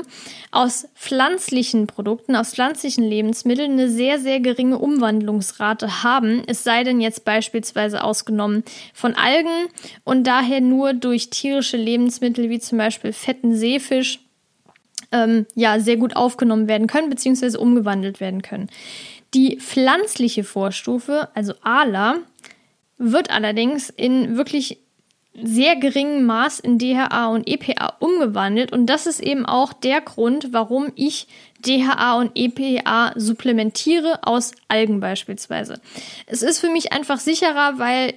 aus 0.50 0.88
pflanzlichen 0.94 1.86
Produkten, 1.86 2.34
aus 2.34 2.52
pflanzlichen 2.52 3.04
Lebensmitteln 3.04 3.72
eine 3.72 3.88
sehr, 3.88 4.18
sehr 4.18 4.40
geringe 4.40 4.78
Umwandlungsrate 4.78 6.02
haben, 6.02 6.42
es 6.46 6.64
sei 6.64 6.82
denn 6.84 7.00
jetzt 7.00 7.24
beispielsweise 7.24 8.02
ausgenommen 8.02 8.64
von 8.92 9.14
Algen 9.14 9.68
und 10.04 10.26
daher 10.26 10.60
nur 10.60 10.94
durch 10.94 11.30
tierische 11.30 11.76
Lebensmittel 11.76 12.50
wie 12.50 12.58
zum 12.58 12.78
Beispiel 12.78 13.12
fetten 13.12 13.54
Seefisch 13.54 14.20
ähm, 15.12 15.46
ja 15.54 15.78
sehr 15.78 15.96
gut 15.96 16.16
aufgenommen 16.16 16.68
werden 16.68 16.86
können 16.86 17.10
bzw. 17.10 17.56
umgewandelt 17.58 18.20
werden 18.20 18.42
können. 18.42 18.68
Die 19.34 19.58
pflanzliche 19.58 20.44
Vorstufe, 20.44 21.28
also 21.34 21.54
ALA, 21.62 22.16
wird 23.02 23.30
allerdings 23.30 23.90
in 23.90 24.36
wirklich 24.36 24.78
sehr 25.34 25.76
geringem 25.76 26.24
Maß 26.24 26.60
in 26.60 26.78
DHA 26.78 27.28
und 27.28 27.48
EPA 27.48 27.96
umgewandelt 28.00 28.70
und 28.72 28.86
das 28.86 29.06
ist 29.06 29.20
eben 29.20 29.46
auch 29.46 29.72
der 29.72 30.02
Grund, 30.02 30.52
warum 30.52 30.92
ich 30.94 31.26
DHA 31.64 32.18
und 32.18 32.32
EPA 32.34 33.14
supplementiere 33.16 34.20
aus 34.26 34.52
Algen 34.68 35.00
beispielsweise. 35.00 35.80
Es 36.26 36.42
ist 36.42 36.58
für 36.58 36.68
mich 36.68 36.92
einfach 36.92 37.18
sicherer, 37.18 37.78
weil 37.78 38.14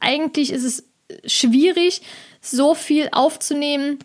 eigentlich 0.00 0.52
ist 0.52 0.64
es 0.64 0.84
schwierig, 1.24 2.02
so 2.40 2.74
viel 2.74 3.08
aufzunehmen, 3.12 3.98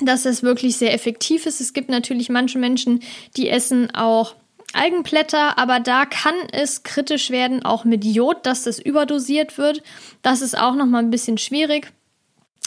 dass 0.00 0.24
es 0.24 0.42
wirklich 0.42 0.76
sehr 0.76 0.94
effektiv 0.94 1.46
ist. 1.46 1.60
Es 1.60 1.72
gibt 1.72 1.88
natürlich 1.88 2.28
manche 2.28 2.58
Menschen, 2.58 3.02
die 3.36 3.48
essen 3.48 3.94
auch 3.94 4.34
Algenblätter, 4.74 5.58
aber 5.58 5.80
da 5.80 6.04
kann 6.06 6.34
es 6.52 6.82
kritisch 6.82 7.30
werden, 7.30 7.64
auch 7.64 7.84
mit 7.84 8.04
Jod, 8.04 8.44
dass 8.46 8.64
das 8.64 8.78
überdosiert 8.78 9.58
wird. 9.58 9.82
Das 10.22 10.42
ist 10.42 10.58
auch 10.58 10.74
nochmal 10.74 11.02
ein 11.02 11.10
bisschen 11.10 11.38
schwierig 11.38 11.92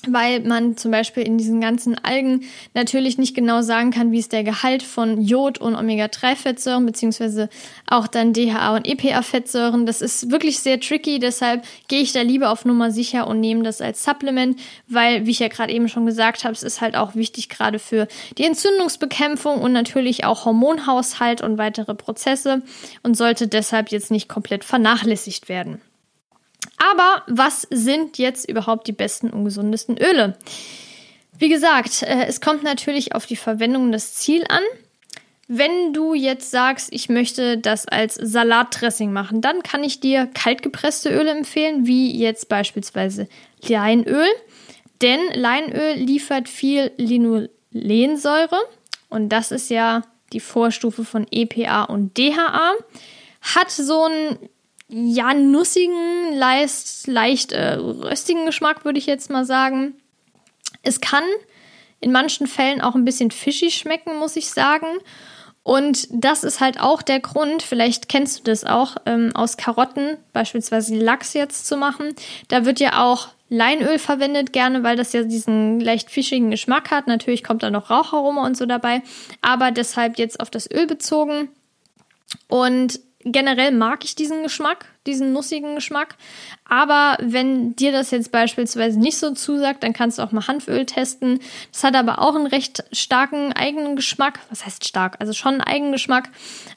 weil 0.06 0.42
man 0.42 0.78
zum 0.78 0.92
Beispiel 0.92 1.24
in 1.24 1.38
diesen 1.38 1.60
ganzen 1.60 1.98
Algen 1.98 2.44
natürlich 2.74 3.18
nicht 3.18 3.36
genau 3.36 3.62
sagen 3.62 3.92
kann, 3.92 4.12
wie 4.12 4.20
ist 4.20 4.32
der 4.32 4.44
Gehalt 4.44 4.84
von 4.84 5.22
Jod 5.22 5.58
und 5.58 5.76
Omega-3-Fettsäuren, 5.76 6.86
beziehungsweise 6.86 7.50
auch 7.88 8.08
dann 8.08 8.32
DHA 8.32 8.76
und 8.76 8.88
EPA-Fettsäuren. 8.88 9.86
Das 9.86 10.02
ist 10.02 10.32
wirklich 10.32 10.60
sehr 10.60 10.80
tricky, 10.80 11.20
deshalb 11.20 11.66
gehe 11.88 12.02
ich 12.02 12.14
da 12.14 12.22
lieber 12.22 12.52
auf 12.52 12.64
Nummer 12.64 12.92
sicher 12.92 13.28
und 13.28 13.40
nehme 13.40 13.64
das 13.64 13.82
als 13.82 14.04
Supplement, 14.04 14.60
weil, 14.88 15.26
wie 15.26 15.32
ich 15.32 15.40
ja 15.40 15.48
gerade 15.48 15.74
eben 15.74 15.90
schon 15.90 16.06
gesagt 16.06 16.44
habe, 16.44 16.54
es 16.54 16.64
ist 16.64 16.80
halt 16.80 16.96
auch 16.96 17.16
wichtig 17.16 17.50
gerade 17.50 17.80
für 17.80 18.08
die 18.38 18.46
Entzündungsbekämpfung 18.46 19.62
und 19.62 19.74
natürlich 19.74 20.26
auch 20.26 20.46
Hormonhaushalt 20.46 21.42
und 21.42 21.58
weitere 21.58 21.96
Prozesse 21.96 22.62
und 23.04 23.18
sollte 23.18 23.48
deshalb 23.48 23.90
jetzt 23.90 24.12
nicht 24.12 24.30
komplett 24.30 24.64
vernachlässigt 24.64 25.50
werden. 25.50 25.82
Aber 26.78 27.24
was 27.28 27.68
sind 27.70 28.18
jetzt 28.18 28.50
überhaupt 28.50 28.88
die 28.88 28.94
besten 28.94 29.30
und 29.30 29.46
gesundesten 29.46 29.98
Öle? 29.98 30.38
Wie 31.38 31.50
gesagt, 31.50 32.04
äh, 32.04 32.26
es 32.28 32.42
kommt 32.42 32.64
natürlich 32.64 33.14
auf 33.14 33.26
die 33.26 33.36
Verwendung 33.36 33.84
und 33.84 33.92
das 33.92 34.14
Ziel 34.16 34.44
an. 34.50 34.64
Wenn 35.48 35.94
du 35.94 36.14
jetzt 36.14 36.52
sagst, 36.52 36.90
ich 36.92 37.08
möchte 37.08 37.58
das 37.58 37.88
als 37.88 38.16
Salatdressing 38.16 39.14
machen, 39.14 39.42
dann 39.42 39.64
kann 39.64 39.84
ich 39.84 40.02
dir 40.02 40.28
kaltgepresste 40.28 41.10
Öle 41.10 41.32
empfehlen, 41.32 41.88
wie 41.88 42.18
jetzt 42.18 42.50
beispielsweise 42.50 43.30
Leinöl. 43.66 44.28
Denn 45.02 45.20
Leinöl 45.34 45.94
liefert 45.96 46.50
viel 46.50 46.92
Linolensäure 46.98 48.60
und 49.10 49.30
das 49.30 49.52
ist 49.52 49.70
ja 49.70 50.02
die 50.34 50.40
Vorstufe 50.40 51.06
von 51.06 51.26
EPA 51.32 51.84
und 51.84 52.18
DHA. 52.18 52.74
Hat 53.42 53.72
so 53.72 54.06
ein 54.06 54.38
ja, 54.90 55.34
nussigen, 55.34 56.34
leicht, 56.34 57.08
leicht 57.08 57.52
äh, 57.52 57.74
röstigen 57.74 58.46
Geschmack, 58.46 58.86
würde 58.86 59.00
ich 59.00 59.06
jetzt 59.06 59.30
mal 59.30 59.46
sagen. 59.46 59.96
Es 60.82 61.02
kann 61.02 61.24
in 62.00 62.12
manchen 62.12 62.48
Fällen 62.48 62.82
auch 62.82 62.96
ein 62.96 63.06
bisschen 63.06 63.32
fischig 63.32 63.76
schmecken, 63.76 64.18
muss 64.18 64.36
ich 64.36 64.50
sagen. 64.50 64.88
Und 65.64 66.08
das 66.12 66.46
ist 66.46 66.62
halt 66.62 66.80
auch 66.80 67.02
der 67.02 67.20
Grund, 67.20 67.62
vielleicht 67.62 68.08
kennst 68.08 68.40
du 68.40 68.44
das 68.44 68.64
auch, 68.64 68.96
ähm, 69.06 69.32
aus 69.36 69.58
Karotten 69.58 70.16
beispielsweise 70.32 70.96
Lachs 70.96 71.34
jetzt 71.34 71.68
zu 71.68 71.76
machen. 71.76 72.16
Da 72.48 72.64
wird 72.64 72.80
ja 72.80 73.04
auch 73.04 73.28
Leinöl 73.50 74.00
verwendet, 74.00 74.54
gerne, 74.54 74.84
weil 74.84 74.96
das 74.96 75.12
ja 75.12 75.24
diesen 75.24 75.82
leicht 75.82 76.10
fischigen 76.10 76.52
Geschmack 76.52 76.92
hat. 76.92 77.08
Natürlich 77.08 77.44
kommt 77.44 77.64
da 77.64 77.70
noch 77.70 77.90
Raucharoma 77.90 78.46
und 78.46 78.56
so 78.56 78.66
dabei, 78.66 79.02
aber 79.42 79.72
deshalb 79.72 80.18
jetzt 80.18 80.40
auf 80.40 80.50
das 80.50 80.72
Öl 80.72 80.88
bezogen. 80.88 81.50
Und 82.48 83.02
generell 83.32 83.72
mag 83.72 84.04
ich 84.04 84.16
diesen 84.16 84.44
Geschmack, 84.44 84.86
diesen 85.06 85.34
nussigen 85.34 85.76
Geschmack. 85.76 86.16
Aber 86.66 87.18
wenn 87.22 87.76
dir 87.76 87.92
das 87.92 88.12
jetzt 88.12 88.32
beispielsweise 88.32 89.00
nicht 89.00 89.18
so 89.18 89.34
zusagt, 89.34 89.84
dann 89.84 89.94
kannst 89.94 90.18
du 90.18 90.24
auch 90.24 90.32
mal 90.32 90.48
Hanföl 90.48 90.86
testen. 90.86 91.40
Das 91.72 91.84
hat 91.84 91.96
aber 91.96 92.22
auch 92.22 92.36
einen 92.36 92.48
recht 92.48 92.84
starken 92.92 93.54
eigenen 93.54 93.96
Geschmack. 93.96 94.40
Was 94.50 94.66
heißt 94.66 94.86
stark? 94.86 95.16
Also 95.20 95.34
schon 95.34 95.54
einen 95.54 95.62
eigenen 95.62 95.92
Geschmack. 95.94 96.30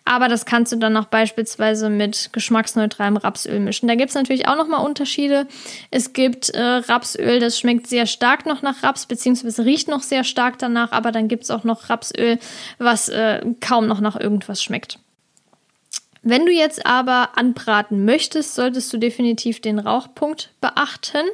Aber 0.04 0.28
das 0.28 0.46
kannst 0.46 0.72
du 0.72 0.76
dann 0.76 0.96
auch 0.96 1.06
beispielsweise 1.06 1.90
mit 1.90 2.30
geschmacksneutralem 2.32 3.16
Rapsöl 3.16 3.60
mischen. 3.60 3.88
Da 3.88 3.96
gibt 3.96 4.10
es 4.10 4.14
natürlich 4.14 4.48
auch 4.48 4.56
nochmal 4.56 4.84
Unterschiede. 4.84 5.46
Es 5.90 6.12
gibt 6.12 6.50
äh, 6.50 6.60
Rapsöl, 6.60 7.40
das 7.40 7.58
schmeckt 7.58 7.86
sehr 7.88 8.06
stark 8.06 8.46
noch 8.46 8.62
nach 8.62 8.82
Raps, 8.82 9.06
beziehungsweise 9.06 9.64
riecht 9.64 9.88
noch 9.88 10.02
sehr 10.02 10.24
stark 10.24 10.58
danach. 10.58 10.92
Aber 10.92 11.12
dann 11.12 11.28
gibt 11.28 11.44
es 11.44 11.50
auch 11.50 11.64
noch 11.64 11.90
Rapsöl, 11.90 12.38
was 12.78 13.08
äh, 13.08 13.40
kaum 13.60 13.86
noch 13.86 14.00
nach 14.00 14.18
irgendwas 14.18 14.62
schmeckt. 14.62 14.98
Wenn 16.22 16.44
du 16.44 16.52
jetzt 16.52 16.84
aber 16.84 17.38
anbraten 17.38 18.04
möchtest, 18.04 18.54
solltest 18.54 18.92
du 18.92 18.98
definitiv 18.98 19.60
den 19.60 19.78
Rauchpunkt 19.78 20.50
beachten. 20.60 21.24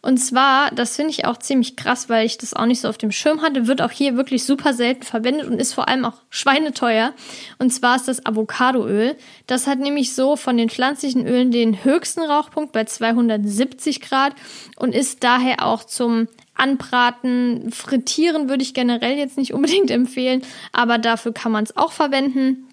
Und 0.00 0.18
zwar, 0.18 0.70
das 0.72 0.96
finde 0.96 1.10
ich 1.10 1.26
auch 1.26 1.36
ziemlich 1.36 1.76
krass, 1.76 2.08
weil 2.08 2.26
ich 2.26 2.36
das 2.36 2.54
auch 2.54 2.66
nicht 2.66 2.80
so 2.80 2.88
auf 2.88 2.98
dem 2.98 3.12
Schirm 3.12 3.40
hatte, 3.40 3.68
wird 3.68 3.80
auch 3.80 3.92
hier 3.92 4.16
wirklich 4.16 4.44
super 4.44 4.74
selten 4.74 5.04
verwendet 5.04 5.46
und 5.46 5.60
ist 5.60 5.74
vor 5.74 5.86
allem 5.88 6.04
auch 6.04 6.22
schweineteuer. 6.28 7.14
Und 7.58 7.70
zwar 7.70 7.96
ist 7.96 8.08
das 8.08 8.26
Avocadoöl. 8.26 9.16
Das 9.46 9.68
hat 9.68 9.78
nämlich 9.78 10.14
so 10.14 10.34
von 10.34 10.56
den 10.56 10.70
pflanzlichen 10.70 11.26
Ölen 11.26 11.52
den 11.52 11.84
höchsten 11.84 12.22
Rauchpunkt 12.22 12.72
bei 12.72 12.84
270 12.84 14.00
Grad 14.00 14.34
und 14.76 14.92
ist 14.92 15.22
daher 15.22 15.64
auch 15.64 15.84
zum 15.84 16.26
Anbraten, 16.54 17.70
Frittieren 17.70 18.48
würde 18.48 18.62
ich 18.62 18.74
generell 18.74 19.16
jetzt 19.16 19.38
nicht 19.38 19.54
unbedingt 19.54 19.90
empfehlen, 19.92 20.42
aber 20.72 20.98
dafür 20.98 21.32
kann 21.32 21.52
man 21.52 21.64
es 21.64 21.76
auch 21.76 21.92
verwenden. 21.92 22.68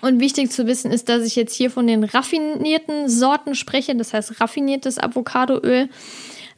Und 0.00 0.20
wichtig 0.20 0.50
zu 0.50 0.66
wissen 0.66 0.90
ist, 0.90 1.08
dass 1.08 1.24
ich 1.24 1.36
jetzt 1.36 1.54
hier 1.54 1.70
von 1.70 1.86
den 1.86 2.04
raffinierten 2.04 3.08
Sorten 3.08 3.54
spreche, 3.54 3.96
das 3.96 4.14
heißt 4.14 4.40
raffiniertes 4.40 4.98
Avocadoöl. 4.98 5.88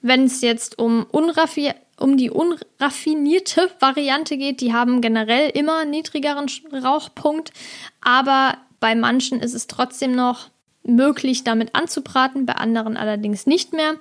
Wenn 0.02 0.24
es 0.24 0.40
jetzt 0.40 0.78
um, 0.78 1.06
unraffi 1.10 1.72
um 1.98 2.16
die 2.16 2.30
unraffinierte 2.30 3.70
Variante 3.78 4.38
geht, 4.38 4.62
die 4.62 4.72
haben 4.72 5.02
generell 5.02 5.50
immer 5.50 5.84
niedrigeren 5.84 6.46
Rauchpunkt, 6.72 7.52
aber 8.00 8.56
bei 8.80 8.94
manchen 8.94 9.40
ist 9.40 9.54
es 9.54 9.66
trotzdem 9.66 10.12
noch 10.12 10.48
möglich, 10.82 11.44
damit 11.44 11.74
anzubraten, 11.74 12.46
bei 12.46 12.54
anderen 12.54 12.96
allerdings 12.96 13.46
nicht 13.46 13.74
mehr. 13.74 13.96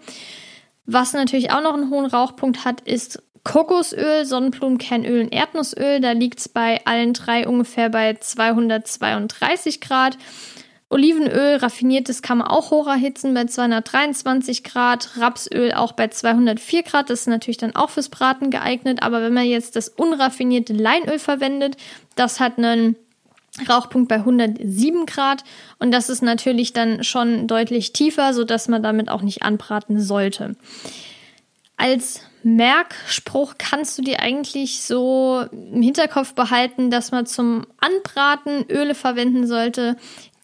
Was 0.85 1.13
natürlich 1.13 1.51
auch 1.51 1.61
noch 1.61 1.73
einen 1.73 1.89
hohen 1.91 2.05
Rauchpunkt 2.05 2.63
hat, 2.65 2.81
ist 2.81 3.21
Kokosöl, 3.49 4.27
Sonnenblumenkernöl 4.27 5.21
und 5.21 5.33
Erdnussöl. 5.33 5.99
Da 6.01 6.11
liegt 6.11 6.37
es 6.37 6.49
bei 6.49 6.85
allen 6.85 7.13
drei 7.13 7.47
ungefähr 7.47 7.89
bei 7.89 8.13
232 8.13 9.81
Grad. 9.81 10.19
Olivenöl, 10.87 11.55
raffiniertes 11.55 12.21
kann 12.21 12.37
man 12.37 12.47
auch 12.47 12.69
hoch 12.69 12.85
erhitzen 12.85 13.33
bei 13.33 13.45
223 13.45 14.63
Grad. 14.63 15.17
Rapsöl 15.17 15.73
auch 15.73 15.93
bei 15.93 16.09
204 16.09 16.83
Grad. 16.83 17.09
Das 17.09 17.21
ist 17.21 17.27
natürlich 17.27 17.57
dann 17.57 17.75
auch 17.75 17.89
fürs 17.89 18.09
Braten 18.09 18.51
geeignet. 18.51 19.01
Aber 19.01 19.23
wenn 19.23 19.33
man 19.33 19.47
jetzt 19.47 19.75
das 19.75 19.89
unraffinierte 19.89 20.73
Leinöl 20.73 21.17
verwendet, 21.17 21.75
das 22.15 22.39
hat 22.39 22.59
einen 22.59 22.97
Rauchpunkt 23.67 24.09
bei 24.09 24.17
107 24.17 25.07
Grad 25.07 25.43
und 25.79 25.91
das 25.91 26.09
ist 26.09 26.21
natürlich 26.21 26.71
dann 26.71 27.03
schon 27.03 27.47
deutlich 27.47 27.93
tiefer, 27.93 28.35
sodass 28.35 28.67
man 28.67 28.83
damit 28.83 29.09
auch 29.09 29.23
nicht 29.23 29.41
anbraten 29.41 29.99
sollte. 29.99 30.55
Als 31.79 32.19
Merkspruch 32.43 33.55
kannst 33.57 33.97
du 33.97 34.01
dir 34.01 34.19
eigentlich 34.19 34.81
so 34.81 35.45
im 35.51 35.81
Hinterkopf 35.81 36.33
behalten, 36.33 36.91
dass 36.91 37.11
man 37.11 37.25
zum 37.25 37.65
Anbraten 37.79 38.65
Öle 38.69 38.95
verwenden 38.95 39.47
sollte, 39.47 39.95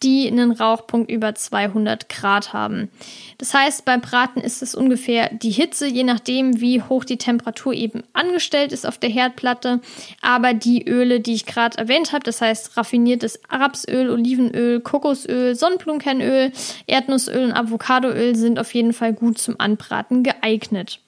die 0.02 0.28
einen 0.28 0.52
Rauchpunkt 0.52 1.10
über 1.10 1.34
200 1.34 2.08
Grad 2.08 2.54
haben. 2.54 2.90
Das 3.36 3.52
heißt, 3.52 3.84
beim 3.84 4.00
Braten 4.00 4.40
ist 4.40 4.62
es 4.62 4.74
ungefähr 4.74 5.28
die 5.30 5.50
Hitze, 5.50 5.86
je 5.86 6.04
nachdem, 6.04 6.58
wie 6.62 6.80
hoch 6.80 7.04
die 7.04 7.18
Temperatur 7.18 7.74
eben 7.74 8.02
angestellt 8.14 8.72
ist 8.72 8.86
auf 8.86 8.96
der 8.96 9.10
Herdplatte. 9.10 9.80
Aber 10.22 10.54
die 10.54 10.88
Öle, 10.88 11.20
die 11.20 11.34
ich 11.34 11.44
gerade 11.44 11.76
erwähnt 11.76 12.12
habe, 12.12 12.24
das 12.24 12.40
heißt 12.40 12.78
raffiniertes 12.78 13.40
Rapsöl, 13.50 14.08
Olivenöl, 14.08 14.80
Kokosöl, 14.80 15.54
Sonnenblumenkernöl, 15.54 16.52
Erdnussöl 16.86 17.44
und 17.44 17.52
Avocadoöl 17.52 18.36
sind 18.36 18.58
auf 18.58 18.72
jeden 18.72 18.94
Fall 18.94 19.12
gut 19.12 19.36
zum 19.36 19.56
Anbraten 19.58 20.22
geeignet. 20.22 21.00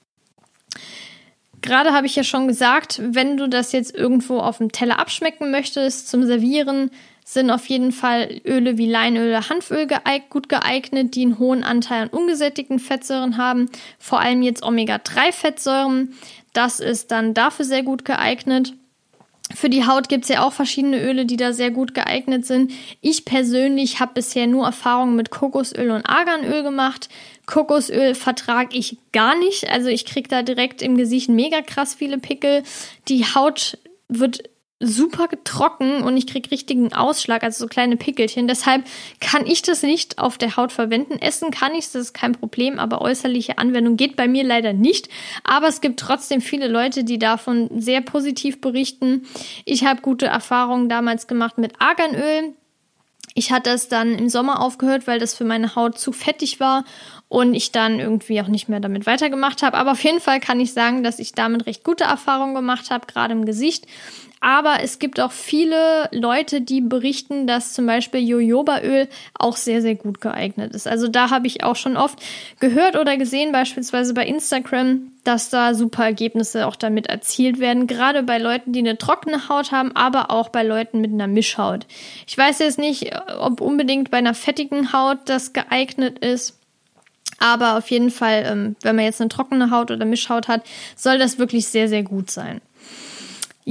Gerade 1.61 1.93
habe 1.93 2.07
ich 2.07 2.15
ja 2.15 2.23
schon 2.23 2.47
gesagt, 2.47 3.01
wenn 3.03 3.35
du 3.35 3.49
das 3.49 3.71
jetzt 3.71 3.93
irgendwo 3.93 4.39
auf 4.39 4.59
dem 4.59 4.71
Teller 4.71 4.99
abschmecken 4.99 5.51
möchtest 5.51 6.07
zum 6.07 6.25
Servieren, 6.25 6.91
sind 7.25 7.51
auf 7.51 7.67
jeden 7.67 7.91
Fall 7.91 8.41
Öle 8.43 8.77
wie 8.77 8.89
Leinöl 8.89 9.29
oder 9.29 9.49
Hanföl 9.49 9.85
geeignet, 9.85 10.29
gut 10.31 10.49
geeignet, 10.49 11.15
die 11.15 11.21
einen 11.23 11.37
hohen 11.37 11.63
Anteil 11.63 12.03
an 12.03 12.09
ungesättigten 12.09 12.79
Fettsäuren 12.79 13.37
haben, 13.37 13.69
vor 13.99 14.19
allem 14.19 14.41
jetzt 14.41 14.63
Omega-3-Fettsäuren. 14.63 16.15
Das 16.53 16.79
ist 16.79 17.11
dann 17.11 17.35
dafür 17.35 17.65
sehr 17.65 17.83
gut 17.83 18.03
geeignet. 18.03 18.73
Für 19.53 19.69
die 19.69 19.87
Haut 19.87 20.09
gibt 20.09 20.25
es 20.25 20.29
ja 20.29 20.45
auch 20.45 20.53
verschiedene 20.53 21.01
Öle, 21.01 21.25
die 21.25 21.37
da 21.37 21.53
sehr 21.53 21.71
gut 21.71 21.95
geeignet 21.95 22.45
sind. 22.45 22.71
Ich 23.01 23.25
persönlich 23.25 23.99
habe 23.99 24.13
bisher 24.13 24.45
nur 24.45 24.65
Erfahrungen 24.65 25.15
mit 25.15 25.31
Kokosöl 25.31 25.89
und 25.89 26.05
Arganöl 26.05 26.61
gemacht. 26.61 27.09
Kokosöl 27.47 28.13
vertrage 28.13 28.77
ich 28.77 28.97
gar 29.11 29.35
nicht. 29.37 29.67
Also 29.69 29.87
ich 29.89 30.05
kriege 30.05 30.29
da 30.29 30.43
direkt 30.43 30.83
im 30.83 30.97
Gesicht 30.97 31.29
mega 31.29 31.61
krass 31.61 31.95
viele 31.95 32.19
Pickel. 32.19 32.61
Die 33.07 33.25
Haut 33.25 33.79
wird 34.07 34.43
super 34.79 35.27
trocken 35.43 36.03
und 36.03 36.15
ich 36.15 36.25
kriege 36.25 36.51
richtigen 36.51 36.93
Ausschlag, 36.93 37.43
also 37.43 37.65
so 37.65 37.67
kleine 37.67 37.97
Pickelchen. 37.97 38.47
Deshalb 38.47 38.85
kann 39.19 39.45
ich 39.45 39.61
das 39.61 39.83
nicht 39.83 40.19
auf 40.19 40.37
der 40.37 40.55
Haut 40.55 40.71
verwenden. 40.71 41.19
Essen 41.19 41.51
kann 41.51 41.73
ich, 41.73 41.85
das 41.85 41.95
ist 41.95 42.13
kein 42.13 42.31
Problem, 42.31 42.79
aber 42.79 43.01
äußerliche 43.01 43.57
Anwendung 43.57 43.97
geht 43.97 44.15
bei 44.15 44.27
mir 44.27 44.43
leider 44.43 44.71
nicht. 44.71 45.09
Aber 45.43 45.67
es 45.67 45.81
gibt 45.81 45.99
trotzdem 45.99 46.39
viele 46.39 46.67
Leute, 46.67 47.03
die 47.03 47.19
davon 47.19 47.69
sehr 47.81 48.01
positiv 48.01 48.61
berichten. 48.61 49.23
Ich 49.65 49.83
habe 49.83 50.01
gute 50.01 50.27
Erfahrungen 50.27 50.87
damals 50.87 51.27
gemacht 51.27 51.57
mit 51.57 51.81
Arganöl. 51.81 52.53
Ich 53.35 53.51
hatte 53.51 53.69
es 53.71 53.89
dann 53.89 54.15
im 54.15 54.29
Sommer 54.29 54.61
aufgehört, 54.61 55.07
weil 55.07 55.19
das 55.19 55.33
für 55.33 55.45
meine 55.45 55.75
Haut 55.75 55.99
zu 55.99 56.11
fettig 56.11 56.59
war 56.59 56.83
und 57.29 57.53
ich 57.53 57.71
dann 57.71 57.99
irgendwie 57.99 58.41
auch 58.41 58.47
nicht 58.47 58.67
mehr 58.67 58.79
damit 58.79 59.05
weitergemacht 59.05 59.61
habe. 59.61 59.77
Aber 59.77 59.91
auf 59.91 60.03
jeden 60.03 60.19
Fall 60.19 60.39
kann 60.39 60.59
ich 60.59 60.73
sagen, 60.73 61.03
dass 61.03 61.19
ich 61.19 61.31
damit 61.31 61.67
recht 61.67 61.83
gute 61.83 62.03
Erfahrungen 62.03 62.55
gemacht 62.55 62.89
habe, 62.89 63.05
gerade 63.05 63.33
im 63.33 63.45
Gesicht. 63.45 63.85
Aber 64.41 64.77
es 64.81 64.99
gibt 64.99 65.19
auch 65.19 65.33
viele 65.33 66.07
Leute, 66.11 66.61
die 66.61 66.79
berichten, 66.79 67.45
dass 67.45 67.73
zum 67.73 67.85
Beispiel 67.85 68.21
Jojobaöl 68.21 69.09
auch 69.37 69.57
sehr, 69.57 69.81
sehr 69.81 69.95
gut 69.95 70.21
geeignet 70.21 70.73
ist. 70.73 70.87
Also 70.87 71.09
da 71.09 71.29
habe 71.29 71.45
ich 71.47 71.63
auch 71.63 71.75
schon 71.75 71.97
oft 71.97 72.19
gehört 72.59 72.95
oder 72.95 73.17
gesehen, 73.17 73.51
beispielsweise 73.51 74.13
bei 74.13 74.25
Instagram, 74.25 75.11
dass 75.25 75.49
da 75.49 75.73
super 75.73 76.05
Ergebnisse 76.05 76.67
auch 76.67 76.77
damit 76.77 77.07
erzielt 77.07 77.59
werden. 77.59 77.85
Gerade 77.85 78.23
bei 78.23 78.37
Leuten, 78.37 78.71
die 78.71 78.79
eine 78.79 78.97
trockene 78.97 79.49
Haut 79.49 79.73
haben, 79.73 79.93
aber 79.93 80.31
auch 80.31 80.49
bei 80.49 80.63
Leuten 80.63 81.01
mit 81.01 81.11
einer 81.11 81.27
Mischhaut. 81.27 81.85
Ich 82.25 82.37
weiß 82.37 82.59
jetzt 82.59 82.79
nicht, 82.79 83.11
ob 83.39 83.59
unbedingt 83.59 84.09
bei 84.09 84.17
einer 84.17 84.33
fettigen 84.33 84.93
Haut 84.93 85.17
das 85.25 85.51
geeignet 85.51 86.19
ist. 86.19 86.58
Aber 87.39 87.77
auf 87.77 87.89
jeden 87.89 88.11
Fall, 88.11 88.43
ähm, 88.45 88.75
wenn 88.81 88.95
man 88.95 89.05
jetzt 89.05 89.21
eine 89.21 89.29
trockene 89.29 89.71
Haut 89.71 89.91
oder 89.91 90.05
Mischhaut 90.05 90.47
hat, 90.47 90.63
soll 90.95 91.17
das 91.17 91.39
wirklich 91.39 91.67
sehr, 91.67 91.87
sehr 91.87 92.03
gut 92.03 92.29
sein. 92.29 92.61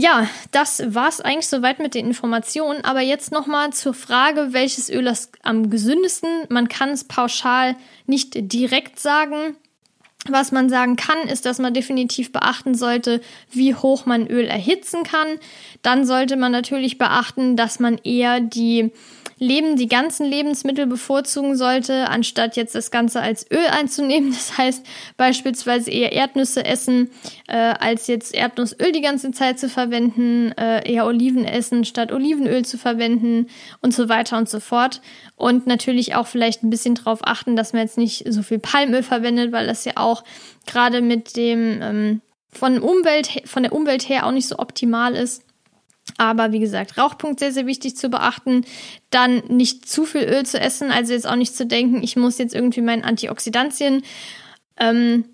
Ja, 0.01 0.29
das 0.53 0.95
war 0.95 1.09
es 1.09 1.21
eigentlich 1.21 1.49
soweit 1.49 1.81
mit 1.81 1.95
den 1.95 2.07
Informationen. 2.07 2.85
Aber 2.85 3.01
jetzt 3.01 3.33
nochmal 3.33 3.73
zur 3.73 3.95
Frage, 3.95 4.53
welches 4.53 4.89
Öl 4.91 5.09
ist 5.09 5.33
am 5.43 5.71
gesündesten? 5.71 6.31
Man 6.51 6.69
kann 6.69 6.91
es 6.91 7.03
pauschal 7.03 7.75
nicht 8.07 8.35
direkt 8.53 9.01
sagen. 9.01 9.57
Was 10.29 10.53
man 10.53 10.69
sagen 10.69 10.95
kann, 10.95 11.19
ist, 11.27 11.47
dass 11.47 11.59
man 11.59 11.75
definitiv 11.75 12.31
beachten 12.33 12.75
sollte, 12.75 13.21
wie 13.51 13.75
hoch 13.75 14.07
man 14.07 14.29
Öl 14.29 14.47
erhitzen 14.47 15.03
kann. 15.03 15.27
Dann 15.83 16.05
sollte 16.05 16.37
man 16.37 16.53
natürlich 16.53 16.99
beachten, 16.99 17.57
dass 17.57 17.81
man 17.81 17.99
eher 17.99 18.41
die 18.41 18.93
Leben 19.39 19.77
die 19.77 19.89
ganzen 19.89 20.27
Lebensmittel 20.27 20.87
bevorzugen 20.87 21.57
sollte, 21.57 22.09
anstatt 22.09 22.57
jetzt 22.57 22.75
das 22.75 22.91
Ganze 22.91 23.21
als 23.21 23.51
Öl 23.51 23.67
einzunehmen. 23.71 24.35
Das 24.39 24.57
heißt 24.57 24.87
beispielsweise 25.17 25.91
eher 25.91 26.13
Erdnüsse 26.13 26.65
essen, 26.65 27.11
äh, 27.49 27.57
als 27.57 28.07
jetzt 28.07 28.35
Erdnussöl 28.35 28.93
die 28.93 29.01
ganze 29.01 29.31
Zeit 29.33 29.59
zu 29.59 29.69
verwenden, 29.69 30.53
äh, 30.53 30.91
eher 30.91 31.07
Oliven 31.07 31.45
essen, 31.45 31.85
statt 31.85 32.13
Olivenöl 32.13 32.65
zu 32.65 32.79
verwenden 32.79 33.49
und 33.81 33.93
so 33.93 34.09
weiter 34.09 34.39
und 34.39 34.49
so 34.49 34.61
fort. 34.61 35.01
Und 35.37 35.67
natürlich 35.67 36.15
auch 36.15 36.27
vielleicht 36.27 36.63
ein 36.63 36.71
bisschen 36.71 36.95
darauf 36.95 37.21
achten, 37.23 37.57
dass 37.57 37.73
man 37.73 37.83
jetzt 37.83 37.99
nicht 37.99 38.25
so 38.33 38.43
viel 38.43 38.59
Palmöl 38.59 39.03
verwendet, 39.03 39.53
weil 39.53 39.67
das 39.67 39.85
ja 39.85 39.93
auch 39.97 40.25
gerade 40.67 41.01
mit 41.01 41.37
dem 41.37 41.81
ähm, 41.83 42.21
von, 42.51 42.81
Umwelt, 42.81 43.43
von 43.45 43.63
der 43.63 43.73
Umwelt 43.73 44.09
her 44.09 44.27
auch 44.27 44.33
nicht 44.33 44.49
so 44.49 44.59
optimal 44.59 45.15
ist. 45.15 45.43
Aber 46.19 46.53
wie 46.53 46.59
gesagt, 46.59 46.99
Rauchpunkt 46.99 47.41
sehr, 47.41 47.53
sehr 47.53 47.67
wichtig 47.67 47.97
zu 47.97 48.11
beachten. 48.11 48.65
Dann 49.09 49.39
nicht 49.49 49.89
zu 49.89 50.05
viel 50.05 50.25
Öl 50.25 50.45
zu 50.45 50.61
essen, 50.61 50.91
also 50.91 51.13
jetzt 51.15 51.27
auch 51.27 51.37
nicht 51.37 51.57
zu 51.57 51.65
denken, 51.65 52.03
ich 52.03 52.17
muss 52.17 52.39
jetzt 52.39 52.55
irgendwie 52.55 52.83
meinen 52.83 53.05
Antioxidantien, 53.05 54.03
ähm, 54.77 55.25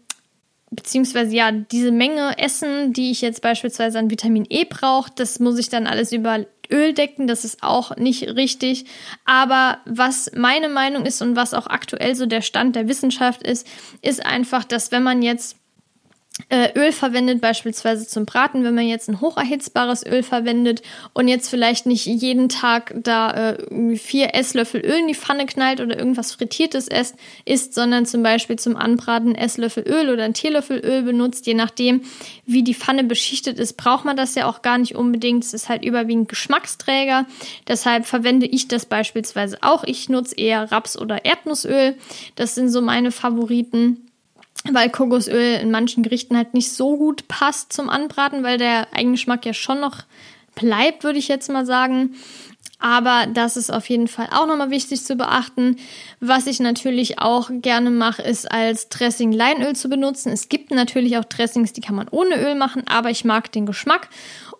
beziehungsweise 0.70 1.34
ja, 1.34 1.50
diese 1.50 1.90
Menge 1.90 2.38
essen, 2.38 2.92
die 2.92 3.10
ich 3.10 3.22
jetzt 3.22 3.40
beispielsweise 3.40 3.98
an 3.98 4.10
Vitamin 4.10 4.46
E 4.48 4.64
brauche, 4.64 5.10
das 5.14 5.40
muss 5.40 5.58
ich 5.58 5.68
dann 5.68 5.86
alles 5.86 6.12
über 6.12 6.44
Öl 6.70 6.92
decken, 6.92 7.26
das 7.26 7.44
ist 7.44 7.62
auch 7.62 7.96
nicht 7.96 8.22
richtig. 8.36 8.84
Aber 9.24 9.78
was 9.86 10.32
meine 10.34 10.68
Meinung 10.68 11.06
ist 11.06 11.22
und 11.22 11.36
was 11.36 11.54
auch 11.54 11.66
aktuell 11.66 12.14
so 12.14 12.26
der 12.26 12.42
Stand 12.42 12.76
der 12.76 12.88
Wissenschaft 12.88 13.42
ist, 13.42 13.66
ist 14.02 14.24
einfach, 14.24 14.64
dass 14.64 14.90
wenn 14.90 15.02
man 15.02 15.22
jetzt 15.22 15.56
Öl 16.50 16.90
verwendet, 16.90 17.40
beispielsweise 17.40 18.08
zum 18.08 18.26
Braten, 18.26 18.64
wenn 18.64 18.74
man 18.74 18.88
jetzt 18.88 19.08
ein 19.08 19.20
hocherhitzbares 19.20 20.04
Öl 20.04 20.24
verwendet 20.24 20.82
und 21.12 21.28
jetzt 21.28 21.48
vielleicht 21.48 21.86
nicht 21.86 22.06
jeden 22.06 22.48
Tag 22.48 22.92
da 22.96 23.52
äh, 23.52 23.96
vier 23.96 24.34
Esslöffel 24.34 24.84
Öl 24.84 24.98
in 24.98 25.06
die 25.06 25.14
Pfanne 25.14 25.46
knallt 25.46 25.80
oder 25.80 25.96
irgendwas 25.96 26.32
Frittiertes 26.32 26.88
isst, 26.88 27.14
isst, 27.44 27.74
sondern 27.74 28.04
zum 28.04 28.24
Beispiel 28.24 28.58
zum 28.58 28.76
Anbraten 28.76 29.36
Esslöffel 29.36 29.84
Öl 29.86 30.10
oder 30.10 30.24
ein 30.24 30.34
Teelöffel 30.34 30.84
Öl 30.84 31.02
benutzt, 31.02 31.46
je 31.46 31.54
nachdem, 31.54 32.02
wie 32.46 32.64
die 32.64 32.74
Pfanne 32.74 33.04
beschichtet 33.04 33.60
ist, 33.60 33.76
braucht 33.76 34.04
man 34.04 34.16
das 34.16 34.34
ja 34.34 34.48
auch 34.48 34.62
gar 34.62 34.78
nicht 34.78 34.96
unbedingt. 34.96 35.44
Es 35.44 35.54
ist 35.54 35.68
halt 35.68 35.84
überwiegend 35.84 36.28
Geschmacksträger. 36.28 37.26
Deshalb 37.68 38.06
verwende 38.06 38.46
ich 38.46 38.66
das 38.66 38.86
beispielsweise 38.86 39.58
auch. 39.62 39.84
Ich 39.84 40.08
nutze 40.08 40.34
eher 40.34 40.72
Raps- 40.72 40.98
oder 40.98 41.24
Erdnussöl. 41.24 41.94
Das 42.34 42.56
sind 42.56 42.70
so 42.70 42.82
meine 42.82 43.12
Favoriten 43.12 44.10
weil 44.72 44.90
Kokosöl 44.90 45.60
in 45.60 45.70
manchen 45.70 46.02
Gerichten 46.02 46.36
halt 46.36 46.54
nicht 46.54 46.72
so 46.72 46.96
gut 46.96 47.28
passt 47.28 47.72
zum 47.72 47.90
Anbraten, 47.90 48.42
weil 48.42 48.58
der 48.58 48.88
Eigengeschmack 48.94 49.44
ja 49.44 49.52
schon 49.52 49.80
noch 49.80 50.04
bleibt, 50.54 51.04
würde 51.04 51.18
ich 51.18 51.28
jetzt 51.28 51.50
mal 51.50 51.66
sagen. 51.66 52.14
Aber 52.78 53.26
das 53.32 53.56
ist 53.56 53.72
auf 53.72 53.88
jeden 53.88 54.08
Fall 54.08 54.28
auch 54.30 54.46
nochmal 54.46 54.70
wichtig 54.70 55.04
zu 55.04 55.16
beachten. 55.16 55.76
Was 56.20 56.46
ich 56.46 56.60
natürlich 56.60 57.18
auch 57.18 57.50
gerne 57.50 57.90
mache, 57.90 58.22
ist 58.22 58.50
als 58.50 58.88
Dressing 58.88 59.32
Leinöl 59.32 59.74
zu 59.74 59.88
benutzen. 59.88 60.32
Es 60.32 60.48
gibt 60.48 60.70
natürlich 60.70 61.16
auch 61.16 61.24
Dressings, 61.24 61.72
die 61.72 61.80
kann 61.80 61.94
man 61.94 62.08
ohne 62.10 62.36
Öl 62.36 62.54
machen, 62.54 62.82
aber 62.86 63.10
ich 63.10 63.24
mag 63.24 63.50
den 63.52 63.64
Geschmack. 63.64 64.08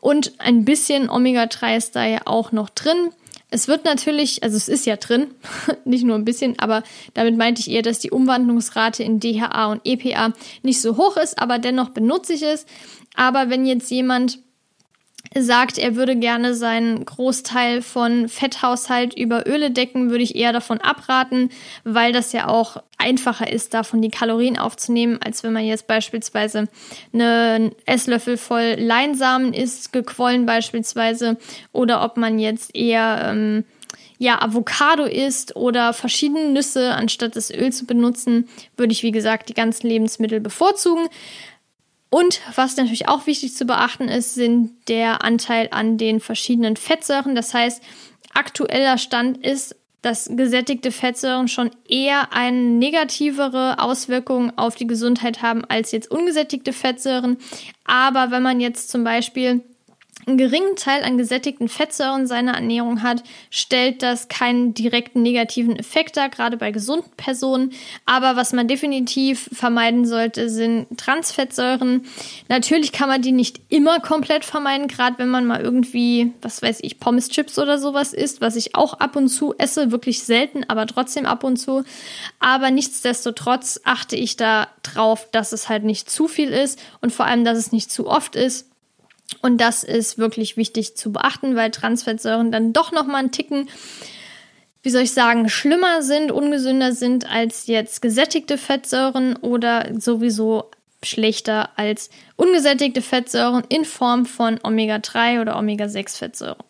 Und 0.00 0.32
ein 0.38 0.64
bisschen 0.64 1.10
Omega-3 1.10 1.76
ist 1.76 1.96
da 1.96 2.04
ja 2.04 2.20
auch 2.24 2.52
noch 2.52 2.70
drin. 2.70 3.10
Es 3.54 3.68
wird 3.68 3.84
natürlich, 3.84 4.42
also 4.42 4.56
es 4.56 4.66
ist 4.68 4.84
ja 4.84 4.96
drin, 4.96 5.28
nicht 5.84 6.02
nur 6.02 6.16
ein 6.16 6.24
bisschen, 6.24 6.58
aber 6.58 6.82
damit 7.14 7.36
meinte 7.36 7.60
ich 7.60 7.70
eher, 7.70 7.82
dass 7.82 8.00
die 8.00 8.10
Umwandlungsrate 8.10 9.04
in 9.04 9.20
DHA 9.20 9.66
und 9.70 9.80
EPA 9.84 10.32
nicht 10.64 10.80
so 10.80 10.96
hoch 10.96 11.16
ist, 11.16 11.38
aber 11.38 11.60
dennoch 11.60 11.90
benutze 11.90 12.32
ich 12.32 12.42
es. 12.42 12.66
Aber 13.14 13.50
wenn 13.50 13.64
jetzt 13.64 13.92
jemand 13.92 14.40
sagt, 15.42 15.78
er 15.78 15.96
würde 15.96 16.16
gerne 16.16 16.54
seinen 16.54 17.04
Großteil 17.04 17.82
von 17.82 18.28
Fetthaushalt 18.28 19.14
über 19.14 19.46
Öle 19.46 19.70
decken, 19.70 20.10
würde 20.10 20.22
ich 20.22 20.36
eher 20.36 20.52
davon 20.52 20.80
abraten, 20.80 21.50
weil 21.82 22.12
das 22.12 22.32
ja 22.32 22.48
auch 22.48 22.82
einfacher 22.98 23.52
ist, 23.52 23.74
davon 23.74 24.00
die 24.00 24.10
Kalorien 24.10 24.58
aufzunehmen, 24.58 25.18
als 25.22 25.42
wenn 25.42 25.52
man 25.52 25.64
jetzt 25.64 25.86
beispielsweise 25.86 26.68
einen 27.12 27.72
Esslöffel 27.86 28.36
voll 28.36 28.76
Leinsamen 28.78 29.52
isst, 29.52 29.92
gequollen 29.92 30.46
beispielsweise, 30.46 31.36
oder 31.72 32.04
ob 32.04 32.16
man 32.16 32.38
jetzt 32.38 32.74
eher 32.74 33.30
ähm, 33.30 33.64
ja, 34.18 34.40
Avocado 34.40 35.04
isst 35.04 35.56
oder 35.56 35.92
verschiedene 35.92 36.48
Nüsse, 36.50 36.94
anstatt 36.94 37.36
das 37.36 37.50
Öl 37.50 37.72
zu 37.72 37.84
benutzen, 37.84 38.48
würde 38.76 38.92
ich, 38.92 39.02
wie 39.02 39.10
gesagt, 39.10 39.48
die 39.48 39.54
ganzen 39.54 39.88
Lebensmittel 39.88 40.40
bevorzugen. 40.40 41.08
Und 42.14 42.42
was 42.54 42.76
natürlich 42.76 43.08
auch 43.08 43.26
wichtig 43.26 43.56
zu 43.56 43.64
beachten 43.64 44.08
ist, 44.08 44.36
sind 44.36 44.70
der 44.86 45.24
Anteil 45.24 45.66
an 45.72 45.98
den 45.98 46.20
verschiedenen 46.20 46.76
Fettsäuren. 46.76 47.34
Das 47.34 47.52
heißt, 47.52 47.82
aktueller 48.32 48.98
Stand 48.98 49.44
ist, 49.44 49.74
dass 50.00 50.30
gesättigte 50.30 50.92
Fettsäuren 50.92 51.48
schon 51.48 51.72
eher 51.88 52.32
eine 52.32 52.56
negativere 52.56 53.80
Auswirkung 53.80 54.56
auf 54.56 54.76
die 54.76 54.86
Gesundheit 54.86 55.42
haben 55.42 55.64
als 55.64 55.90
jetzt 55.90 56.08
ungesättigte 56.08 56.72
Fettsäuren. 56.72 57.36
Aber 57.84 58.30
wenn 58.30 58.44
man 58.44 58.60
jetzt 58.60 58.90
zum 58.90 59.02
Beispiel 59.02 59.64
einen 60.26 60.38
geringen 60.38 60.76
Teil 60.76 61.02
an 61.02 61.18
gesättigten 61.18 61.68
Fettsäuren 61.68 62.22
in 62.22 62.26
seiner 62.26 62.54
Ernährung 62.54 63.02
hat, 63.02 63.22
stellt 63.50 64.02
das 64.02 64.28
keinen 64.28 64.74
direkten 64.74 65.22
negativen 65.22 65.76
Effekt 65.76 66.16
dar, 66.16 66.28
gerade 66.28 66.56
bei 66.56 66.70
gesunden 66.70 67.10
Personen. 67.16 67.72
Aber 68.06 68.36
was 68.36 68.52
man 68.52 68.68
definitiv 68.68 69.48
vermeiden 69.52 70.06
sollte, 70.06 70.48
sind 70.48 70.86
Transfettsäuren. 70.96 72.06
Natürlich 72.48 72.92
kann 72.92 73.08
man 73.08 73.22
die 73.22 73.32
nicht 73.32 73.60
immer 73.68 74.00
komplett 74.00 74.44
vermeiden, 74.44 74.88
gerade 74.88 75.18
wenn 75.18 75.28
man 75.28 75.46
mal 75.46 75.60
irgendwie, 75.60 76.32
was 76.42 76.62
weiß 76.62 76.78
ich, 76.82 76.98
Pommes 77.00 77.28
Chips 77.28 77.58
oder 77.58 77.78
sowas 77.78 78.12
isst, 78.12 78.40
was 78.40 78.56
ich 78.56 78.74
auch 78.74 78.94
ab 78.94 79.16
und 79.16 79.28
zu 79.28 79.54
esse, 79.58 79.90
wirklich 79.90 80.22
selten, 80.22 80.64
aber 80.68 80.86
trotzdem 80.86 81.26
ab 81.26 81.44
und 81.44 81.56
zu. 81.56 81.84
Aber 82.38 82.70
nichtsdestotrotz 82.70 83.80
achte 83.84 84.16
ich 84.16 84.36
da 84.36 84.68
drauf, 84.82 85.28
dass 85.32 85.52
es 85.52 85.68
halt 85.68 85.84
nicht 85.84 86.10
zu 86.10 86.28
viel 86.28 86.50
ist 86.50 86.78
und 87.00 87.12
vor 87.12 87.26
allem, 87.26 87.44
dass 87.44 87.58
es 87.58 87.72
nicht 87.72 87.90
zu 87.90 88.06
oft 88.06 88.36
ist 88.36 88.66
und 89.42 89.58
das 89.58 89.84
ist 89.84 90.18
wirklich 90.18 90.56
wichtig 90.56 90.96
zu 90.96 91.12
beachten, 91.12 91.56
weil 91.56 91.70
Transfettsäuren 91.70 92.52
dann 92.52 92.72
doch 92.72 92.92
noch 92.92 93.06
mal 93.06 93.18
einen 93.18 93.32
Ticken, 93.32 93.68
wie 94.82 94.90
soll 94.90 95.02
ich 95.02 95.12
sagen, 95.12 95.48
schlimmer 95.48 96.02
sind, 96.02 96.30
ungesünder 96.30 96.92
sind 96.92 97.30
als 97.30 97.66
jetzt 97.66 98.02
gesättigte 98.02 98.58
Fettsäuren 98.58 99.36
oder 99.36 99.88
sowieso 99.98 100.70
schlechter 101.02 101.70
als 101.76 102.10
ungesättigte 102.36 103.00
Fettsäuren 103.00 103.64
in 103.68 103.84
Form 103.84 104.26
von 104.26 104.60
Omega-3 104.62 105.40
oder 105.40 105.58
Omega-6-Fettsäuren. 105.58 106.62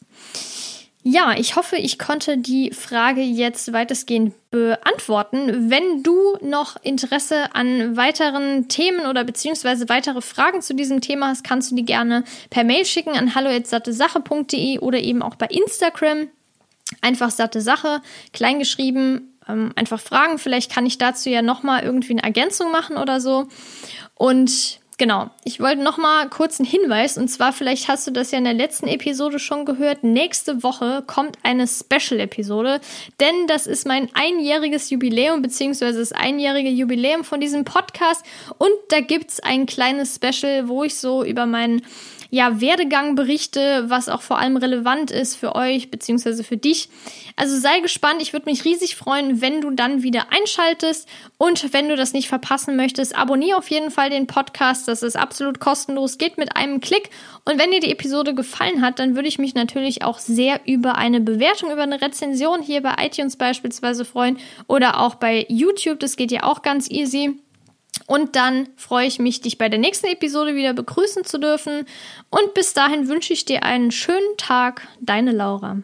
Ja, 1.07 1.35
ich 1.37 1.55
hoffe, 1.55 1.77
ich 1.77 1.99
konnte 1.99 2.39
die 2.39 2.71
Frage 2.71 3.21
jetzt 3.21 3.75
weitestgehend 3.75 4.33
beantworten. 4.51 5.69
Wenn 5.71 6.03
du 6.03 6.39
noch 6.41 6.77
Interesse 6.83 7.55
an 7.55 7.95
weiteren 7.95 8.69
Themen 8.69 9.05
oder 9.05 9.23
beziehungsweise 9.23 9.91
weitere 9.91 10.23
Fragen 10.23 10.63
zu 10.63 10.75
diesem 10.75 11.03
Thema 11.03 11.29
hast, 11.29 11.45
kannst 11.45 11.71
du 11.71 11.75
die 11.75 11.85
gerne 11.85 12.25
per 12.49 12.65
Mail 12.65 12.87
schicken 12.87 13.19
an 13.19 13.35
hallo@sattesache.de 13.35 14.79
oder 14.79 14.99
eben 14.99 15.21
auch 15.21 15.35
bei 15.35 15.47
Instagram. 15.49 16.29
Einfach 17.03 17.31
satte 17.31 17.61
Sache, 17.61 18.01
kleingeschrieben, 18.33 19.37
ähm, 19.47 19.73
einfach 19.77 20.01
fragen. 20.01 20.39
Vielleicht 20.39 20.73
kann 20.73 20.87
ich 20.87 20.97
dazu 20.97 21.29
ja 21.29 21.43
nochmal 21.43 21.83
irgendwie 21.83 22.13
eine 22.13 22.23
Ergänzung 22.23 22.73
machen 22.73 22.97
oder 22.97 23.21
so. 23.21 23.49
Und 24.15 24.81
Genau, 24.97 25.29
ich 25.43 25.59
wollte 25.59 25.83
noch 25.83 25.99
mal 25.99 26.29
kurz 26.29 26.61
einen 26.61 26.69
Hinweis 26.69 27.19
und 27.19 27.27
zwar 27.27 27.53
vielleicht 27.53 27.89
hast 27.89 28.07
du 28.07 28.13
das 28.13 28.31
ja 28.31 28.39
in 28.39 28.45
der 28.45 28.55
letzten 28.55 28.87
Episode 28.87 29.41
schon 29.41 29.65
gehört. 29.65 30.05
Nächste 30.05 30.63
Woche 30.63 31.03
kommt 31.05 31.37
eine 31.43 31.67
Special-Episode, 31.67 32.81
denn 33.19 33.49
das 33.49 33.67
ist 33.67 33.89
mein 33.89 34.09
einjähriges 34.15 34.91
Jubiläum 34.91 35.43
beziehungsweise 35.43 35.99
das 35.99 36.13
einjährige 36.13 36.69
Jubiläum 36.69 37.25
von 37.25 37.41
diesem 37.41 37.65
Podcast 37.65 38.25
und 38.59 38.71
da 38.91 39.01
gibt's 39.01 39.41
ein 39.41 39.67
kleines 39.67 40.15
Special, 40.15 40.69
wo 40.69 40.85
ich 40.85 40.95
so 40.95 41.25
über 41.25 41.45
meinen 41.45 41.83
ja, 42.35 42.61
Werdegang 42.61 43.15
berichte, 43.15 43.85
was 43.87 44.09
auch 44.09 44.21
vor 44.21 44.39
allem 44.39 44.57
relevant 44.57 45.13
ist 45.13 45.37
für 45.37 45.55
euch 45.55 45.93
beziehungsweise 45.93 46.43
für 46.43 46.57
dich. 46.57 46.89
Also 47.37 47.57
sei 47.57 47.79
gespannt, 47.79 48.21
ich 48.21 48.33
würde 48.33 48.51
mich 48.51 48.65
riesig 48.65 48.97
freuen, 48.97 49.41
wenn 49.41 49.61
du 49.61 49.71
dann 49.71 50.03
wieder 50.03 50.33
einschaltest. 50.33 51.09
Und 51.39 51.73
wenn 51.73 51.89
du 51.89 51.95
das 51.95 52.13
nicht 52.13 52.27
verpassen 52.27 52.75
möchtest, 52.75 53.17
abonniere 53.17 53.57
auf 53.57 53.71
jeden 53.71 53.93
Fall 53.93 54.11
den 54.11 54.27
Podcast, 54.27 54.89
das 54.89 55.05
ist 55.05 55.17
absolut 55.17 55.61
kostenlos, 55.61 56.19
geht 56.19 56.37
mit 56.37 56.57
einem 56.57 56.81
Klick. 56.81 57.11
Und 57.45 57.61
wenn 57.61 57.71
dir 57.71 57.79
die 57.79 57.93
Episode 57.93 58.35
gefallen 58.35 58.83
hat, 58.83 58.99
dann 58.99 59.15
würde 59.15 59.29
ich 59.29 59.39
mich 59.39 59.55
natürlich 59.55 60.03
auch 60.03 60.19
sehr 60.19 60.61
über 60.67 60.97
eine 60.97 61.21
Bewertung, 61.21 61.71
über 61.71 61.85
eine 61.85 62.01
Rezension 62.01 62.63
hier 62.63 62.83
bei 62.83 62.97
iTunes 62.99 63.37
beispielsweise 63.37 64.05
freuen 64.05 64.39
oder 64.67 64.99
auch 64.99 65.15
bei 65.15 65.47
YouTube, 65.49 66.01
das 66.01 66.17
geht 66.17 66.33
ja 66.33 66.43
auch 66.43 66.63
ganz 66.63 66.91
easy. 66.91 67.39
Und 68.07 68.37
dann 68.37 68.69
freue 68.77 69.07
ich 69.07 69.19
mich, 69.19 69.41
dich 69.41 69.57
bei 69.57 69.69
der 69.69 69.79
nächsten 69.79 70.07
Episode 70.09 70.55
wieder 70.55 70.75
begrüßen 70.75 71.25
zu 71.25 71.39
dürfen. 71.39 71.87
Und 72.31 72.55
bis 72.55 72.75
dahin 72.75 73.09
wünsche 73.09 73.33
ich 73.33 73.45
dir 73.45 73.63
einen 73.63 73.91
schönen 73.91 74.37
Tag. 74.37 74.87
Deine 75.01 75.33
Laura. 75.33 75.79